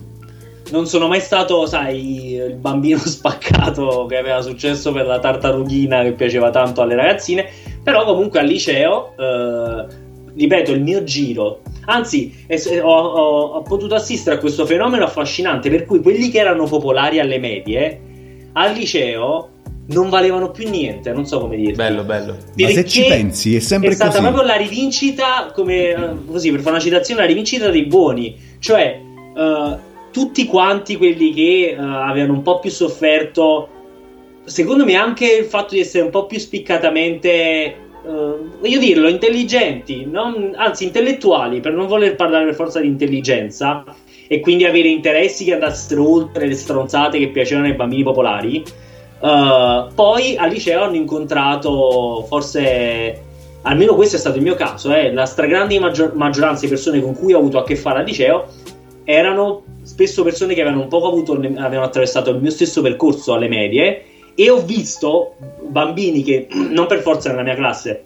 [0.71, 6.11] Non sono mai stato, sai, il bambino spaccato che aveva successo per la tartarughina che
[6.11, 7.47] piaceva tanto alle ragazzine,
[7.81, 9.85] però comunque al liceo, eh,
[10.35, 12.33] ripeto, il mio giro, anzi
[12.81, 17.19] ho, ho- ho potuto assistere a questo fenomeno affascinante per cui quelli che erano popolari
[17.19, 17.99] alle medie,
[18.53, 19.49] al liceo
[19.87, 21.73] non valevano più niente, non so come dirti.
[21.73, 22.33] Bello, bello.
[22.33, 24.21] Ma se Perché ci pensi è sempre è stata così.
[24.21, 25.97] proprio la rivincita, come eh,
[26.27, 28.99] così per fare una citazione, la rivincita dei buoni, cioè
[29.35, 29.77] eh,
[30.11, 33.67] tutti quanti quelli che eh, avevano un po' più sofferto,
[34.45, 40.05] secondo me anche il fatto di essere un po' più spiccatamente, eh, voglio dirlo, intelligenti,
[40.05, 43.83] non- anzi intellettuali, per non voler parlare per forza di intelligenza
[44.27, 48.63] e quindi avere interessi che andassero oltre le stronzate che piacevano ai bambini popolari.
[49.21, 53.21] eh, poi al liceo hanno incontrato forse
[53.63, 57.13] almeno questo è stato il mio caso, eh, la stragrande maggior- maggioranza di persone con
[57.15, 58.45] cui ho avuto a che fare al liceo
[59.03, 63.47] erano spesso persone che avevano un po' avuto, avevano attraversato il mio stesso percorso alle
[63.47, 64.03] medie
[64.39, 65.35] e ho visto
[65.67, 68.03] bambini che non per forza nella mia classe,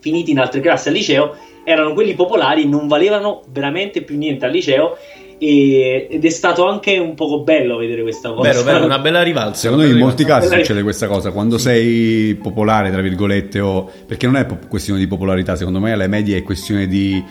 [0.00, 4.50] finiti in altre classi al liceo, erano quelli popolari, non valevano veramente più niente al
[4.50, 4.96] liceo
[5.36, 8.50] e- ed è stato anche un poco bello vedere questa cosa.
[8.50, 9.60] Vero, vero, una bella rivalsa.
[9.60, 13.90] Secondo me in molti bella casi succede questa cosa, quando sei popolare, tra virgolette, o...
[14.06, 17.22] perché non è po- questione di popolarità, secondo me alle medie è questione di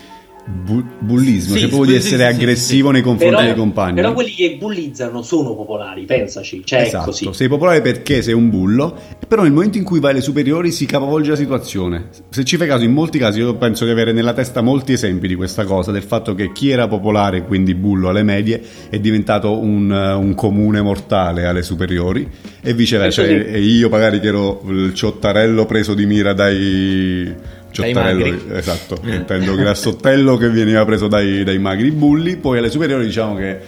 [0.46, 3.56] bu- bullismo, Sì, cioè proprio di sì, sì, essere sì, aggressivo nei confronti Però, dei
[3.56, 3.96] compagni.
[3.96, 7.30] però quelli che bullizzano sono popolari, pensaci, cioè Esatto, così.
[7.32, 8.96] sei popolare perché sei un bullo,
[9.28, 12.10] però nel momento in cui vai alle superiori si capovolge la situazione.
[12.30, 15.28] Se ci fai caso, in molti casi io penso di avere nella testa molti esempi
[15.28, 19.58] di questa cosa, del fatto che chi era popolare, quindi bullo alle medie, è diventato
[19.58, 22.30] un, un comune mortale alle superiori
[22.62, 23.24] e viceversa.
[23.24, 27.62] E io magari che ero il ciottarello preso di mira dai...
[27.74, 33.36] Ciottarello, esatto, intendo grassottello che veniva preso dai, dai magri bulli, poi alle superiori diciamo
[33.36, 33.60] che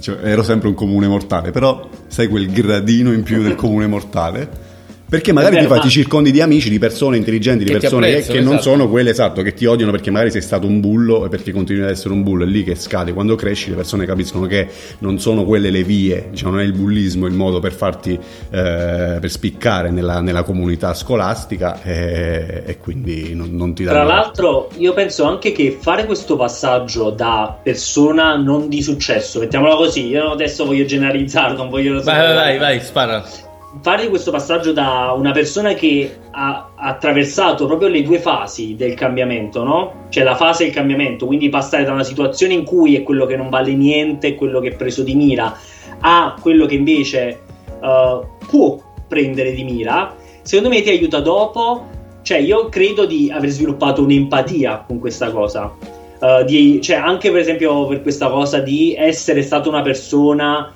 [0.00, 4.64] cioè, ero sempre un comune mortale, però sai quel gradino in più del comune mortale?
[5.08, 7.74] Perché magari vero, ti, fai, ma- ti circondi di amici, di persone intelligenti, di Che
[7.76, 8.70] ti persone che, apprezzano, che non esatto.
[8.70, 11.84] sono quelle esatto, che ti odiano perché magari sei stato un bullo e perché continui
[11.84, 13.12] ad essere un bullo, è lì che scade.
[13.12, 14.66] Quando cresci le persone capiscono che
[14.98, 19.18] non sono quelle le vie, diciamo, non è il bullismo il modo per farti, eh,
[19.20, 24.04] per spiccare nella, nella comunità scolastica e, e quindi non, non ti danno...
[24.04, 29.76] Tra l'altro, io penso anche che fare questo passaggio da persona non di successo, mettiamola
[29.76, 32.02] così, io adesso voglio generalizzare, non voglio.
[32.02, 33.45] Vai, vai, vai, vai, spara.
[33.80, 39.62] Fare questo passaggio da una persona che ha, attraversato proprio le due fasi del cambiamento,
[39.62, 40.06] no?
[40.08, 43.36] Cioè la fase del cambiamento, quindi passare da una situazione in cui è quello che
[43.36, 45.56] non vale niente, quello che è preso di mira,
[46.00, 47.40] a quello che invece
[47.82, 51.94] eh, può prendere di mira, secondo me ti aiuta dopo
[52.26, 55.72] cioè io credo di aver sviluppato un'empatia con questa cosa.
[56.18, 60.72] Uh, di, cioè anche per esempio per questa cosa di essere stata una persona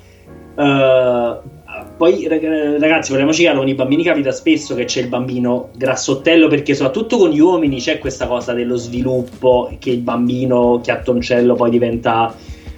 [0.55, 1.60] uh,
[1.97, 6.73] poi ragazzi parliamoci chiaro con i bambini capita spesso che c'è il bambino grassottello perché
[6.73, 12.35] soprattutto con gli uomini c'è questa cosa dello sviluppo che il bambino chiattoncello poi diventa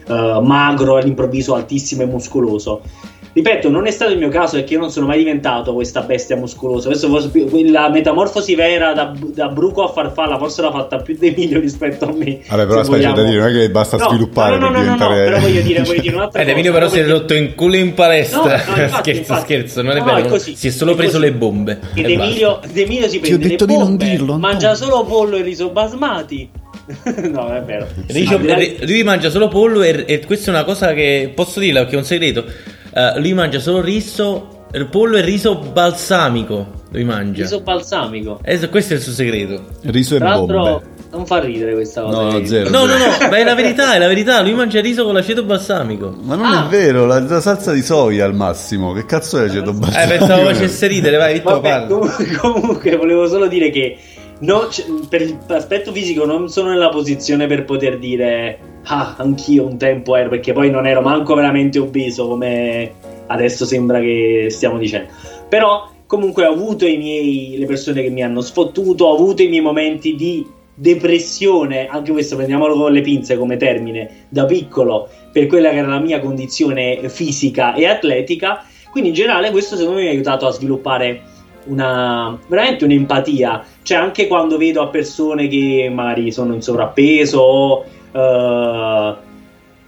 [0.08, 2.82] uh, magro all'improvviso altissimo e muscoloso
[3.34, 6.36] ripeto, non è stato il mio caso perché io non sono mai diventato questa bestia
[6.36, 6.89] muscolosa.
[6.89, 7.32] Adesso
[7.65, 12.06] la metamorfosi vera da, da, bruco a farfalla forse l'ha fatta più De Emilio rispetto
[12.06, 12.39] a me.
[12.48, 15.15] Vabbè, però aspetta, da dire, non è che basta no, sviluppare no, no, per diventare...
[15.15, 16.52] No, no, però voglio dire, voglio dire un'altra cosa.
[16.52, 18.39] Emilio però si è rotto in culo in palestra.
[18.39, 19.41] No, no, infatti, scherzo, infatti.
[19.41, 20.17] scherzo, non è no, vero.
[20.17, 21.24] È così, si è solo preso così.
[21.24, 21.80] le bombe.
[21.93, 24.76] Ed Emilio, Emilio si prende Ti ho detto le bombe, di non dirlo, mangia no.
[24.76, 26.50] solo pollo e riso basmati.
[27.32, 27.88] no, è vero.
[28.08, 28.39] Ricio,
[28.86, 31.98] lui mangia solo pollo e, e questa è una cosa che posso dirla che è
[31.98, 32.46] un segreto.
[32.93, 36.82] Uh, lui mangia solo riso, pollo e riso balsamico.
[36.91, 37.41] Lui mangia.
[37.43, 38.39] Riso balsamico.
[38.43, 39.63] Eh, questo è il suo segreto.
[39.84, 40.86] Riso e Tra l'altro, bombe.
[41.12, 42.21] non fa ridere questa cosa.
[42.21, 42.69] No, no, zero.
[42.69, 44.41] No, no, no, ma è la verità, è la verità.
[44.41, 46.15] Lui mangia riso con l'aceto balsamico.
[46.21, 46.65] Ma non Ah.
[46.65, 48.93] è vero, la, la salsa di soia al massimo.
[48.93, 50.17] Che cazzo è aceto Eh, balsamico?
[50.17, 51.88] pensavo facesse ridere, vai, Vitto, Vabbè, parla.
[51.88, 53.97] comunque, comunque, volevo solo dire che
[54.41, 59.78] no, c- per l'aspetto fisico non sono nella posizione per poter dire ah, anch'io un
[59.78, 62.91] tempo ero, perché poi non ero manco veramente obeso come
[63.28, 65.10] adesso sembra che stiamo dicendo.
[65.48, 69.48] Però comunque ho avuto i miei, le persone che mi hanno sfottuto, ho avuto i
[69.48, 75.48] miei momenti di depressione, anche questo prendiamolo con le pinze come termine, da piccolo, per
[75.48, 78.65] quella che era la mia condizione fisica e atletica.
[78.91, 81.22] Quindi in generale questo secondo me mi ha aiutato a sviluppare
[81.65, 83.63] una veramente un'empatia.
[83.82, 89.15] Cioè, anche quando vedo a persone che magari sono in sovrappeso, o, eh,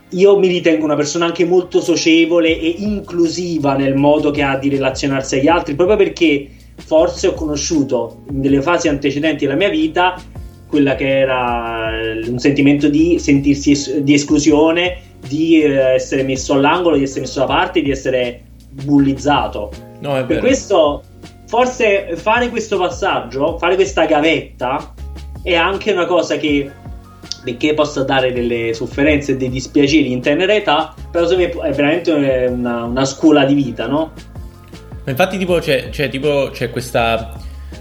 [0.10, 4.70] io mi ritengo una persona anche molto socievole e inclusiva nel modo che ha di
[4.70, 10.22] relazionarsi agli altri, proprio perché forse ho conosciuto in delle fasi antecedenti della mia vita
[10.68, 16.54] quella che era eh, un sentimento di sentirsi es- di esclusione, di eh, essere messo
[16.54, 19.72] all'angolo, di essere messo da parte, di essere bullizzato.
[20.00, 21.04] No, Per questo,
[21.48, 24.94] forse fare questo passaggio, fare questa gavetta,
[25.42, 26.70] è anche una cosa che,
[27.46, 31.72] benché possa dare delle sofferenze e dei dispiaceri in tenera età, però secondo me è
[31.72, 34.12] veramente una, una scuola di vita, no?
[35.04, 37.32] Ma infatti, tipo, c'è, c'è, tipo, c'è questa,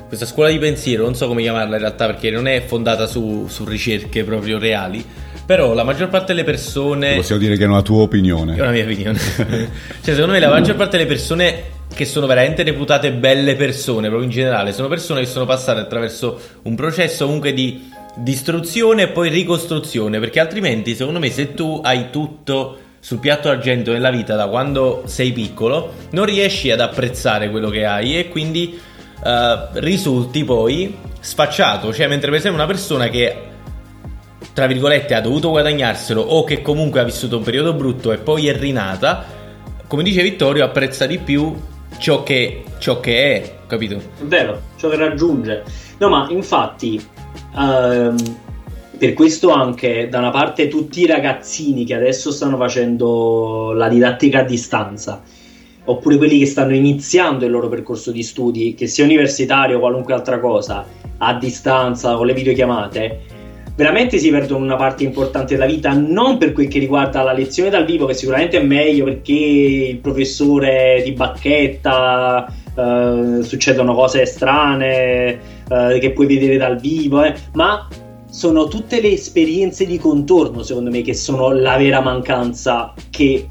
[0.07, 3.46] questa scuola di pensiero, non so come chiamarla in realtà, perché non è fondata su,
[3.48, 5.03] su ricerche proprio reali.
[5.46, 7.16] Però la maggior parte delle persone.
[7.16, 8.57] Possiamo dire che è una tua opinione.
[8.57, 9.18] È una mia opinione.
[10.05, 14.24] cioè, secondo me la maggior parte delle persone che sono veramente reputate belle persone, proprio
[14.24, 19.29] in generale, sono persone che sono passate attraverso un processo comunque di distruzione e poi
[19.29, 24.46] ricostruzione, perché altrimenti, secondo me, se tu hai tutto sul piatto d'argento nella vita da
[24.46, 28.81] quando sei piccolo, non riesci ad apprezzare quello che hai e quindi
[29.22, 33.53] eh, risulti poi sfacciato, cioè mentre per esempio una persona che
[34.55, 38.48] tra virgolette ha dovuto guadagnarselo o che comunque ha vissuto un periodo brutto e poi
[38.48, 39.24] è rinata,
[39.87, 41.55] come dice Vittorio, apprezza di più
[41.98, 43.96] ciò che, ciò che è, capito?
[43.96, 45.62] È vero, ciò che raggiunge.
[45.98, 47.05] No, ma infatti,
[47.57, 48.17] ehm,
[48.97, 54.40] per questo anche da una parte tutti i ragazzini che adesso stanno facendo la didattica
[54.40, 55.23] a distanza,
[55.85, 60.14] oppure quelli che stanno iniziando il loro percorso di studi, che sia universitario o qualunque
[60.14, 60.87] altra cosa,
[61.19, 63.21] a distanza con le videochiamate,
[63.77, 67.71] veramente si perdono una parte importante della vita, non per quel che riguarda la lezione
[67.71, 75.54] dal vivo, che sicuramente è meglio perché il professore di bacchetta, eh, succedono cose strane
[75.68, 77.88] eh, che puoi vedere dal vivo, eh, ma
[78.29, 83.48] sono tutte le esperienze di contorno, secondo me, che sono la vera mancanza che,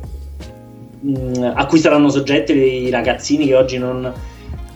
[0.99, 4.11] mh, a cui saranno soggetti i ragazzini che oggi non...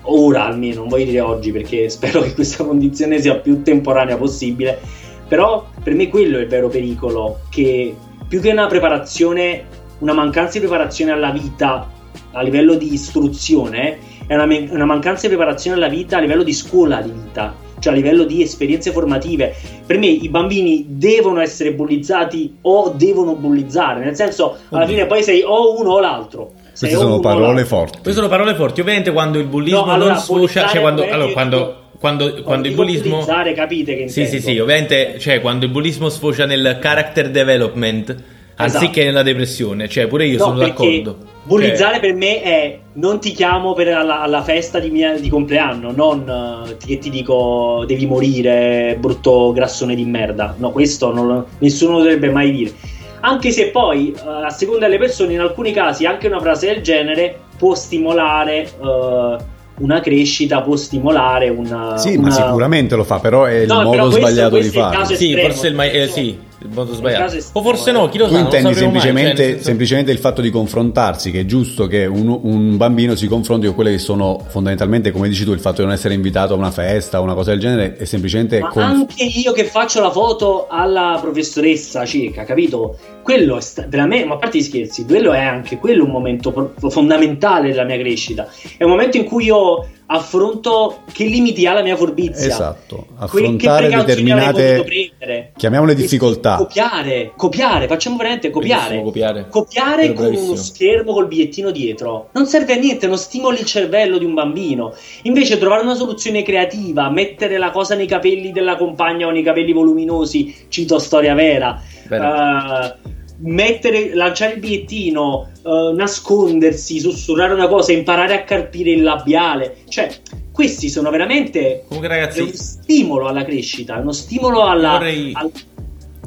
[0.10, 4.80] Ora almeno, non voglio dire oggi perché spero che questa condizione sia più temporanea possibile,
[5.28, 7.94] però per me quello è il vero pericolo, che
[8.26, 9.66] più che una preparazione,
[10.00, 11.90] una mancanza di preparazione alla vita
[12.32, 13.98] a livello di istruzione,
[14.28, 17.56] è una, me- una mancanza di preparazione alla vita a livello di scuola di vita,
[17.80, 19.56] cioè a livello di esperienze formative.
[19.86, 25.24] Per me i bambini devono essere bullizzati o devono bullizzare, nel senso alla fine poi
[25.24, 26.52] sei o uno o l'altro.
[26.74, 28.00] Sei Queste sono parole forti.
[28.02, 31.04] Queste sono parole forti, ovviamente quando il bullismo No, allora, non sfocia, bullizzare cioè quando,
[31.10, 33.10] allora, quando, quando, quando, il bullismo...
[33.10, 38.16] bullizzare, capite che Sì, sì, sì, ovviamente, cioè quando il bullismo sfocia nel character development
[38.58, 40.52] anziché nella depressione, cioè pure io Esatto.
[40.52, 41.36] No, sono perché d'accordo.
[41.48, 45.92] Bullizzare per me è non ti chiamo per alla, alla festa di, mia, di compleanno,
[45.96, 50.54] non eh, che ti dico devi morire, brutto grassone di merda.
[50.58, 52.74] No, questo non lo- nessuno dovrebbe mai dire.
[53.22, 56.82] Anche se poi, eh, a seconda delle persone, in alcuni casi anche una frase del
[56.82, 59.38] genere può stimolare eh,
[59.80, 61.98] una crescita può stimolare una...
[61.98, 62.28] Sì, una...
[62.28, 65.00] ma sicuramente lo fa, però è il No, modo però questo- sbagliato questo di farlo.
[65.00, 65.48] caso Sì, estremo.
[65.50, 67.38] forse il, ma- eh, sì, il modo sbagliato.
[67.54, 70.18] O forse no, chi lo Tu sa, non intendi sapremo mai, semplicemente, cioè, semplicemente il
[70.18, 74.00] fatto di confrontarsi, che è giusto che un, un bambino si confronti con quelle che
[74.00, 77.24] sono fondamentalmente, come dici tu, il fatto di non essere invitato a una festa o
[77.24, 78.60] una cosa del genere, è semplicemente...
[78.60, 82.98] Ma con- anche io che faccio la foto alla professoressa cieca, capito?
[83.22, 86.52] Quello è sta- veramente, ma a parte gli scherzi, quello è anche quello un momento
[86.52, 88.48] pro- fondamentale della mia crescita.
[88.78, 92.48] È un momento in cui io affronto che limiti ha la mia forbizia.
[92.48, 95.52] Esatto, affrontare determinate, potuto prendere.
[95.56, 96.56] chiamiamole difficoltà.
[96.58, 99.02] Copiare, copiare, facciamo veramente copiare.
[99.02, 99.48] Copiare.
[99.50, 100.52] Copiare con bravissimo.
[100.52, 104.34] uno schermo col bigliettino dietro non serve a niente, non stimoli il cervello di un
[104.34, 104.94] bambino.
[105.24, 109.74] Invece, trovare una soluzione creativa, mettere la cosa nei capelli della compagna o nei capelli
[109.74, 111.82] voluminosi, cito storia vera.
[112.08, 113.16] Vero.
[113.40, 119.78] Mettere, lanciare il bigliettino, eh, nascondersi, sussurrare una cosa, imparare a carpire il labiale.
[119.88, 120.10] Cioè,
[120.52, 124.94] questi sono veramente Comunque ragazzi, stimolo alla crescita, uno stimolo alla.
[124.94, 125.66] Vorrei- al- Scusa,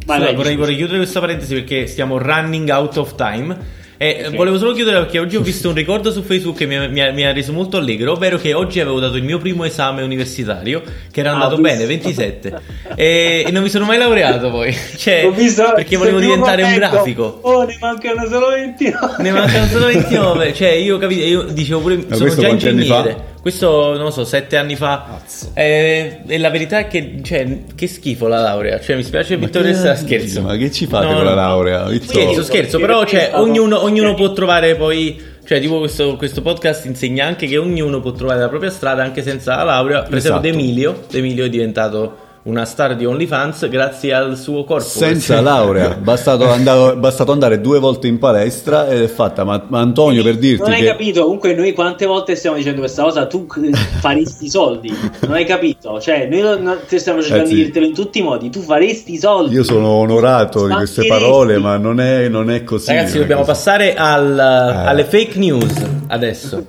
[0.06, 3.56] Vai, vai, vorrei, vorrei chiudere questa parentesi perché stiamo running out of time.
[4.02, 4.34] E Ok.
[4.34, 7.02] volevo solo chiudere perché oggi ho visto un ricordo su Facebook che mi ha, mi
[7.02, 10.00] ha- mi ha reso molto allegro, ovvero che oggi avevo dato il mio primo esame
[10.00, 10.80] universitario,
[11.12, 12.08] che era Ah, andato ho bene, visto.
[12.08, 12.60] 27,
[12.94, 17.40] e, e non mi sono mai laureato poi, cioè, visto- perché volevo diventare un grafico.
[17.42, 19.16] Oh, ne mancano solo 29.
[19.18, 23.28] Ne mancano solo 29, cioè io capito, io dicevo pure, sono questo già ingegnere?
[23.40, 25.50] Questo non lo so, sette anni fa, Cazzo.
[25.54, 29.74] Eh, e la verità è che, cioè, che schifo la laurea, cioè mi spiace Vittorio
[29.74, 30.42] se scherzo.
[30.42, 31.84] ma che ci fate No, con la laurea.
[31.88, 32.22] Vittorio?
[32.24, 37.24] Scherzo, scherzo, però cioè, ognuno, ognuno può trovare poi, cioè tipo questo, questo podcast insegna
[37.26, 40.56] anche che ognuno può trovare la propria strada anche senza la laurea, per esempio Esatto.
[40.56, 44.82] D'Emilio, D'Emilio è diventato una star di OnlyFans grazie al suo corpo.
[44.88, 49.44] Senza laurea, bastato, andare, bastato andare due volte in palestra ed è fatta.
[49.44, 52.80] Ma, ma Antonio, per dirti Non hai che capito, comunque noi quante volte stiamo dicendo
[52.80, 53.70] questa cosa, tu c-
[54.00, 57.62] faresti i soldi, non hai capito, cioè noi non- non- ti stiamo cercando Ragazzi, di
[57.64, 59.54] dirtelo in tutti i modi, tu faresti i soldi.
[59.54, 62.88] io sono onorato di queste parole, ma non è, non è così.
[62.88, 63.52] Ragazzi, è dobbiamo così.
[63.52, 64.88] passare al- Eh.
[64.88, 65.74] alle fake news
[66.06, 66.66] adesso.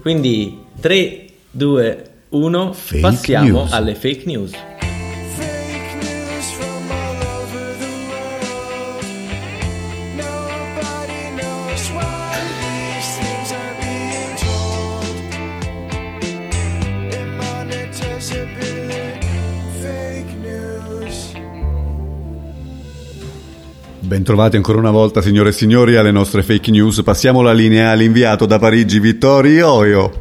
[0.00, 3.72] Quindi 3, 2, 1, Fake passiamo news.
[3.72, 4.50] alle fake news.
[24.12, 27.02] Bentrovati ancora una volta, signore e signori, alle nostre fake news.
[27.02, 30.12] Passiamo la linea all'inviato da Parigi, Vittorio Ioio.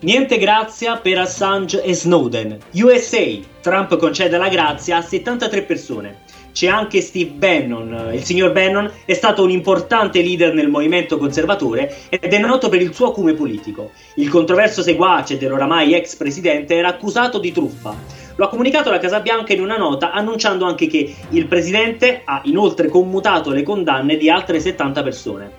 [0.00, 2.58] Niente grazia per Assange e Snowden.
[2.72, 3.24] USA,
[3.60, 6.22] Trump concede la grazia a 73 persone.
[6.50, 8.10] C'è anche Steve Bannon.
[8.12, 12.82] Il signor Bannon è stato un importante leader nel movimento conservatore ed è noto per
[12.82, 13.92] il suo acume politico.
[14.16, 18.23] Il controverso seguace dell'oramai ex presidente era accusato di truffa.
[18.36, 22.40] Lo ha comunicato la Casa Bianca in una nota annunciando anche che il presidente ha
[22.44, 25.50] inoltre commutato le condanne di altre 70 persone.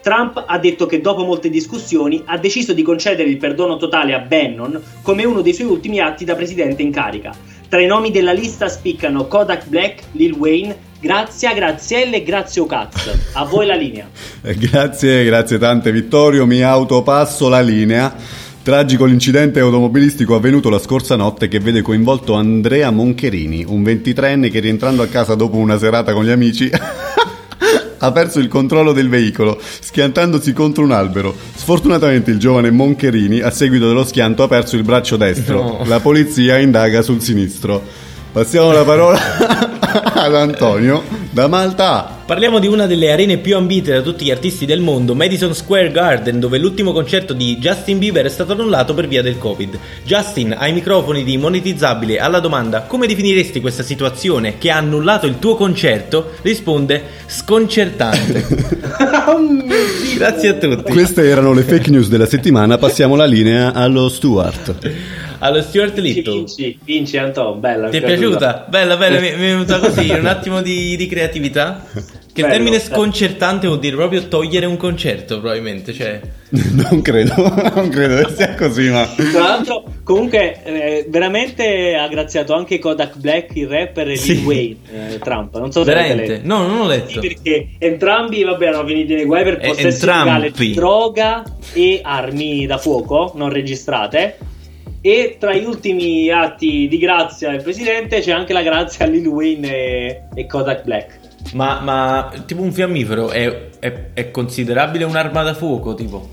[0.00, 4.18] Trump ha detto che dopo molte discussioni ha deciso di concedere il perdono totale a
[4.18, 7.34] Bannon come uno dei suoi ultimi atti da presidente in carica.
[7.68, 13.32] Tra i nomi della lista spiccano Kodak Black, Lil Wayne, Grazia, Grazielle e Grazio Katz.
[13.32, 14.08] A voi la linea.
[14.40, 18.14] Grazie, grazie tante Vittorio, mi autopasso la linea.
[18.64, 24.60] Tragico l'incidente automobilistico avvenuto la scorsa notte che vede coinvolto Andrea Moncherini, un 23enne che
[24.60, 26.70] rientrando a casa dopo una serata con gli amici
[27.98, 31.36] ha perso il controllo del veicolo, schiantandosi contro un albero.
[31.54, 35.62] Sfortunatamente il giovane Moncherini, a seguito dello schianto, ha perso il braccio destro.
[35.62, 35.84] No.
[35.84, 37.82] La polizia indaga sul sinistro.
[38.32, 39.20] Passiamo la parola
[40.14, 42.22] ad Antonio da Malta.
[42.24, 45.90] Parliamo di una delle arene più ambite da tutti gli artisti del mondo, Madison Square
[45.90, 49.78] Garden, dove l'ultimo concerto di Justin Bieber è stato annullato per via del Covid.
[50.04, 55.38] Justin, ai microfoni di Monetizzabile, alla domanda come definiresti questa situazione che ha annullato il
[55.38, 58.46] tuo concerto, risponde sconcertante.
[60.16, 60.92] Grazie a tutti.
[60.92, 64.74] Queste erano le fake news della settimana, passiamo la linea allo Stuart.
[65.44, 66.36] Allo Stuart Little.
[66.36, 67.90] vinci, vinci Anton, bella.
[67.90, 68.64] Ti è piaciuta?
[68.66, 71.84] Bella, bella, mi mi è venuta così, un attimo di, di creatività.
[72.32, 75.92] Che Bello, termine sconcertante vuol dire proprio togliere un concerto, probabilmente.
[75.92, 76.18] Cioè,
[76.88, 77.34] Non credo,
[77.74, 79.04] non credo che sia così, ma...
[79.06, 84.36] Tra l'altro, comunque, eh, veramente ha graziato anche Kodak Black, il rapper, e Sì.
[84.36, 84.76] Lil Wayne,
[85.14, 85.58] eh, Trump.
[85.58, 86.26] Non so se veramente.
[86.26, 86.46] letto.
[86.46, 87.20] No, non l'ho Sì, letto.
[87.20, 90.28] perché entrambi vabbè, erano finiti nei guai per possesso entrambi.
[90.30, 91.42] illegale di droga
[91.74, 94.38] e armi da fuoco non registrate.
[95.06, 99.26] E tra gli ultimi atti di grazia del presidente c'è anche la grazia a Lil
[99.26, 101.18] Wayne e, e Kodak Black.
[101.52, 106.26] Ma, ma tipo un fiammifero è, è- è considerabile un'arma da fuoco, tipo?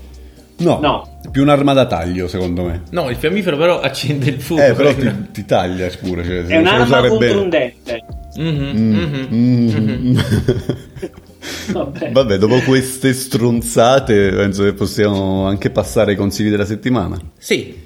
[0.58, 1.20] No, No.
[1.30, 2.82] più un'arma da taglio, secondo me.
[2.92, 4.62] No, il fiammifero però accende il fuoco.
[4.62, 6.24] Eh, però ti, ti taglia pure.
[6.24, 7.40] Cioè, È un'arma usare contro bene.
[7.40, 8.04] un dente.
[8.36, 9.28] Mhm, Mm, mhm.
[9.34, 10.18] mm.
[11.72, 12.10] Vabbè.
[12.12, 17.18] Vabbè, dopo queste stronzate, penso che possiamo anche passare ai consigli della settimana.
[17.36, 17.81] Sì,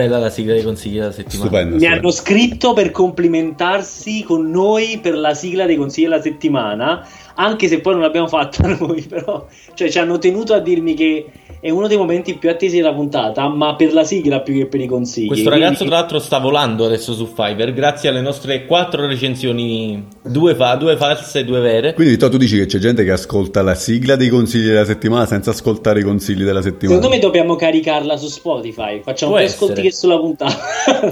[0.00, 1.48] bella la sigla dei consigli della settimana.
[1.48, 1.76] Stupendo.
[1.76, 7.06] Mi hanno scritto per complimentarsi con noi per la sigla dei consigli della settimana,
[7.42, 11.26] anche se poi non l'abbiamo fatta noi, però cioè, ci hanno tenuto a dirmi che
[11.60, 14.80] è uno dei momenti più attesi della puntata, ma per la sigla più che per
[14.80, 15.26] i consigli.
[15.26, 20.06] Questo ragazzo, Quindi- tra l'altro, sta volando adesso su Fiverr grazie alle nostre quattro recensioni,
[20.22, 21.92] due, fa- due false e due vere.
[21.92, 25.50] Quindi tu dici che c'è gente che ascolta la sigla dei consigli della settimana senza
[25.50, 26.98] ascoltare i consigli della settimana.
[26.98, 29.02] Secondo me dobbiamo caricarla su Spotify.
[29.02, 29.88] Facciamo Può più ascolti essere.
[29.88, 30.58] che sulla puntata.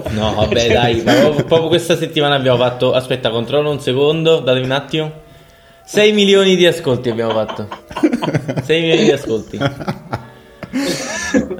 [0.18, 0.96] No, vabbè, Cioè, dai,
[1.44, 2.92] proprio questa settimana abbiamo fatto.
[2.94, 5.12] Aspetta, controllo un secondo, datemi un attimo.
[5.90, 7.66] 6 milioni di ascolti abbiamo fatto.
[8.62, 9.58] 6 milioni di ascolti.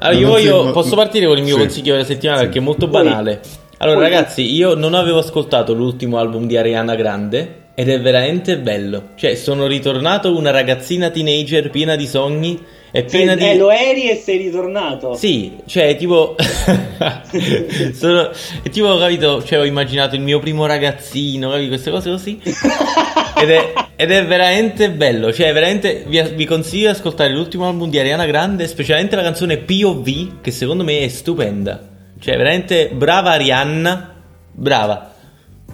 [0.01, 1.61] Allora, io voglio, posso partire con il mio Sì.
[1.61, 2.45] consiglio della settimana Sì.
[2.45, 3.41] perché è molto banale.
[3.79, 9.11] Allora, ragazzi, io non avevo ascoltato l'ultimo album di Ariana Grande ed è veramente bello.
[9.15, 13.45] Cioè, sono ritornato una ragazzina teenager piena di sogni e piena di.
[13.45, 15.15] Eh, lo eri e sei ritornato.
[15.15, 16.37] Sì, cioè, tipo.
[17.95, 18.31] sono,
[18.63, 19.43] è tipo, capito?
[19.45, 21.69] Cioè, ho immaginato il mio primo ragazzino, capito?
[21.69, 22.41] Queste cose così.
[23.41, 25.33] Ed è, ed è veramente bello.
[25.33, 29.59] Cioè, veramente vi, vi consiglio di ascoltare l'ultimo album di Ariana Grande, specialmente la canzone
[29.59, 31.81] POV, che secondo me è stupenda.
[32.19, 34.15] Cioè, veramente brava Arianna.
[34.51, 35.15] Brava.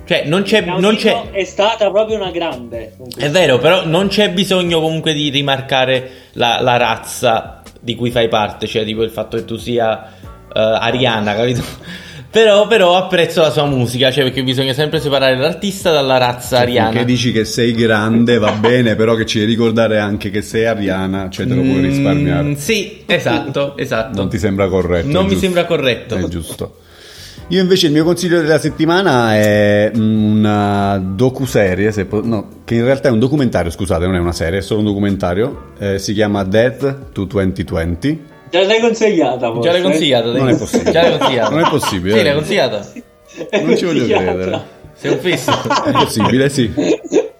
[0.06, 0.60] Cioè, non c'è.
[0.62, 2.94] Non c'è È stata proprio una grande.
[3.16, 8.28] è vero, però non c'è bisogno comunque di rimarcare la, la razza di cui fai
[8.28, 10.04] parte, cioè tipo il fatto che tu sia
[10.54, 11.62] eh, ariana, capito?
[12.34, 16.90] Però, però apprezzo la sua musica, cioè perché bisogna sempre separare l'artista dalla razza ariana.
[16.90, 20.64] Che dici che sei grande va bene, però che ci devi ricordare anche che sei
[20.64, 22.42] ariana, cioè te lo puoi risparmiare.
[22.42, 24.16] Mm, sì, esatto, esatto.
[24.18, 25.06] Non ti sembra corretto?
[25.06, 25.44] Non mi giusto.
[25.44, 26.16] sembra corretto.
[26.16, 26.76] È giusto.
[27.48, 32.84] Io invece il mio consiglio della settimana è una docuserie, se po- no, che in
[32.84, 36.14] realtà è un documentario, scusate, non è una serie, è solo un documentario, eh, si
[36.14, 38.24] chiama Death to 2020.
[38.50, 39.52] Già l'hai consigliata.
[39.60, 39.82] Già l'hai forse?
[39.82, 40.40] consigliato, dai.
[40.40, 40.90] Non è possibile.
[40.92, 41.50] Già l'hai consigliato.
[41.50, 42.86] Non è possibile, Sì, l'hai consigliata.
[43.62, 44.24] Non ci voglio Consigliata.
[44.24, 44.62] credere.
[44.94, 45.50] Sei un fisso.
[45.84, 46.72] È possibile, sì.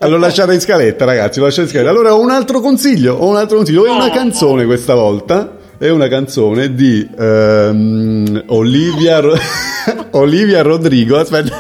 [0.01, 1.91] L'ho lasciata in scaletta, ragazzi, l'ho lasciata in scaletta.
[1.91, 4.11] Allora ho un altro consiglio, ho un altro consiglio, è una Ah.
[4.11, 5.63] canzone questa volta.
[5.85, 9.37] È una canzone di ehm, Olivia, Ro-
[10.13, 11.19] Olivia Rodrigo.
[11.19, 11.55] Aspetta,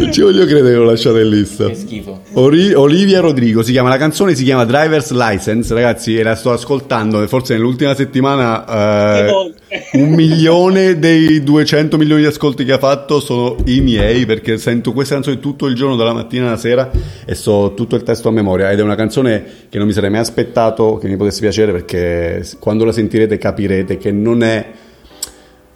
[0.00, 1.68] non ci voglio credere che l'ho lasciata in lista.
[1.68, 2.22] Che schifo.
[2.32, 6.50] Ori- Olivia Rodrigo si chiama la canzone si chiama Driver's License ragazzi e la sto
[6.50, 9.54] ascoltando forse nell'ultima settimana Che eh?
[9.92, 14.92] Un milione dei 200 milioni di ascolti che ha fatto sono i miei perché sento
[14.92, 16.90] questa canzone tutto il giorno dalla mattina alla sera
[17.24, 20.10] e so tutto il testo a memoria ed è una canzone che non mi sarei
[20.10, 24.66] mai aspettato che mi potesse piacere perché quando la sentirete capirete che non è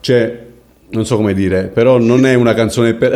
[0.01, 0.47] cioè
[0.91, 3.13] non so come dire però non è una canzone per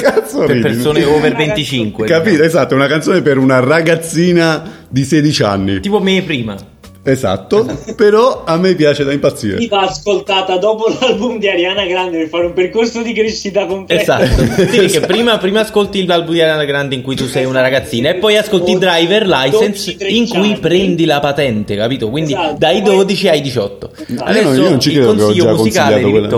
[0.00, 0.60] Cazzo Per ridi?
[0.60, 2.06] persone over 25.
[2.06, 5.80] Capito, esatto, è una canzone per una ragazzina di 16 anni.
[5.80, 6.56] Tipo me prima.
[7.08, 9.58] Esatto, però a me piace da impazzire.
[9.58, 14.20] Io l'ho ascoltata dopo l'album di Ariana Grande per fare un percorso di crescita completa.
[14.20, 14.44] Esatto.
[14.66, 18.10] Sì, perché prima, prima ascolti l'album di Ariana Grande in cui tu sei una ragazzina
[18.10, 22.10] e poi ascolti Driver License 12-13 in cui prendi la patente, capito?
[22.10, 22.56] Quindi Esatto.
[22.58, 23.90] dai Poi- 12 ai 18.
[24.08, 24.24] Esatto.
[24.24, 26.28] Adesso Io non ci il credo che ho consiglio già musicale di quella.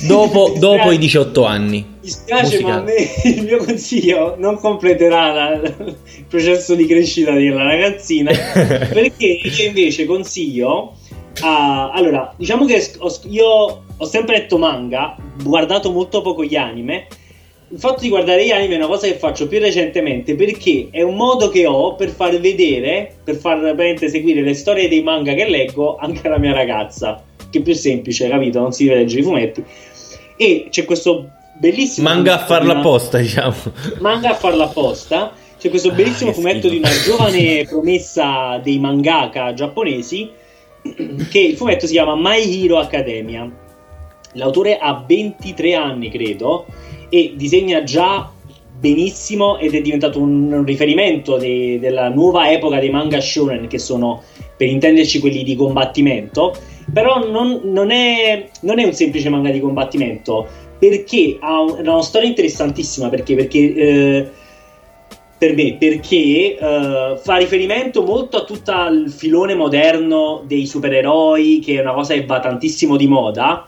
[0.00, 1.84] Dopo, dopo i 18 anni.
[2.00, 3.10] Mi spiace, ma a Musicale.
[3.24, 5.96] me il mio consiglio non completerà la- il
[6.28, 8.30] processo di crescita della ragazzina.
[8.92, 10.94] perché io invece consiglio.
[11.42, 13.46] a- allora, diciamo che ho- io
[13.96, 17.06] ho sempre letto manga, guardato molto poco gli anime.
[17.70, 21.00] Il fatto di guardare gli anime è una cosa che faccio più recentemente perché è
[21.00, 23.74] un modo che ho per far vedere, per far
[24.08, 27.24] seguire le storie dei manga che leggo anche alla mia ragazza.
[27.52, 28.60] Che più semplice, capito?
[28.60, 29.62] Non si deve leggere i fumetti.
[30.36, 31.28] E c'è questo
[31.58, 32.08] bellissimo.
[32.08, 33.54] Manga a farla di una- apposta, diciamo.
[34.00, 35.32] Manga a farla apposta.
[35.58, 36.72] C'è questo bellissimo Ah, fumetto schifo.
[36.72, 40.30] di una giovane promessa dei mangaka giapponesi.
[41.30, 43.48] Che il fumetto si chiama My Hero Academia.
[44.32, 46.64] L'autore ha 23 anni, credo,
[47.10, 48.30] e disegna già
[48.80, 54.22] benissimo ed è diventato un riferimento de- della nuova epoca dei manga shonen, che sono
[54.56, 56.56] per intenderci quelli di combattimento.
[56.92, 60.46] Però non, non è, non è un semplice manga di combattimento,
[60.78, 63.08] perché ha un- ha una storia interessantissima.
[63.08, 63.34] Perché?
[63.34, 64.30] Perché eh,
[65.38, 71.78] per me perché eh, fa riferimento molto a tutto il filone moderno dei supereroi, che
[71.78, 73.64] è una cosa che va tantissimo di moda,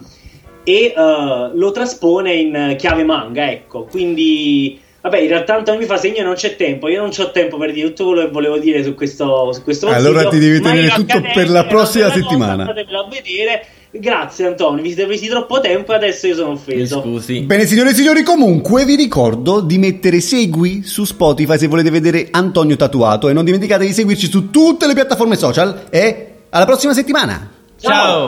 [0.63, 3.85] e eh, lo traspone in chiave manga, ecco.
[3.91, 7.59] Quindi, vabbè, in realtà Antonio mi fa segno non c'è tempo, io non ho tempo
[7.59, 10.61] per dire tutto quello che volevo dire su questo, su questo Allora consiglio, ti devi
[10.61, 12.63] tenere tutto per la prossima settimana.
[12.63, 13.67] Andatevelo a vedere.
[13.91, 17.01] Grazie Antonio, vi siete presi troppo tempo e adesso io sono Mi offeso.
[17.01, 17.41] scusi.
[17.43, 22.27] Bene signore e signori, comunque vi ricordo di mettere segui su Spotify se volete vedere
[22.33, 26.93] Antonio tatuato e non dimenticate di seguirci su tutte le piattaforme social e alla prossima
[26.93, 27.51] settimana!
[27.79, 28.23] Ciao.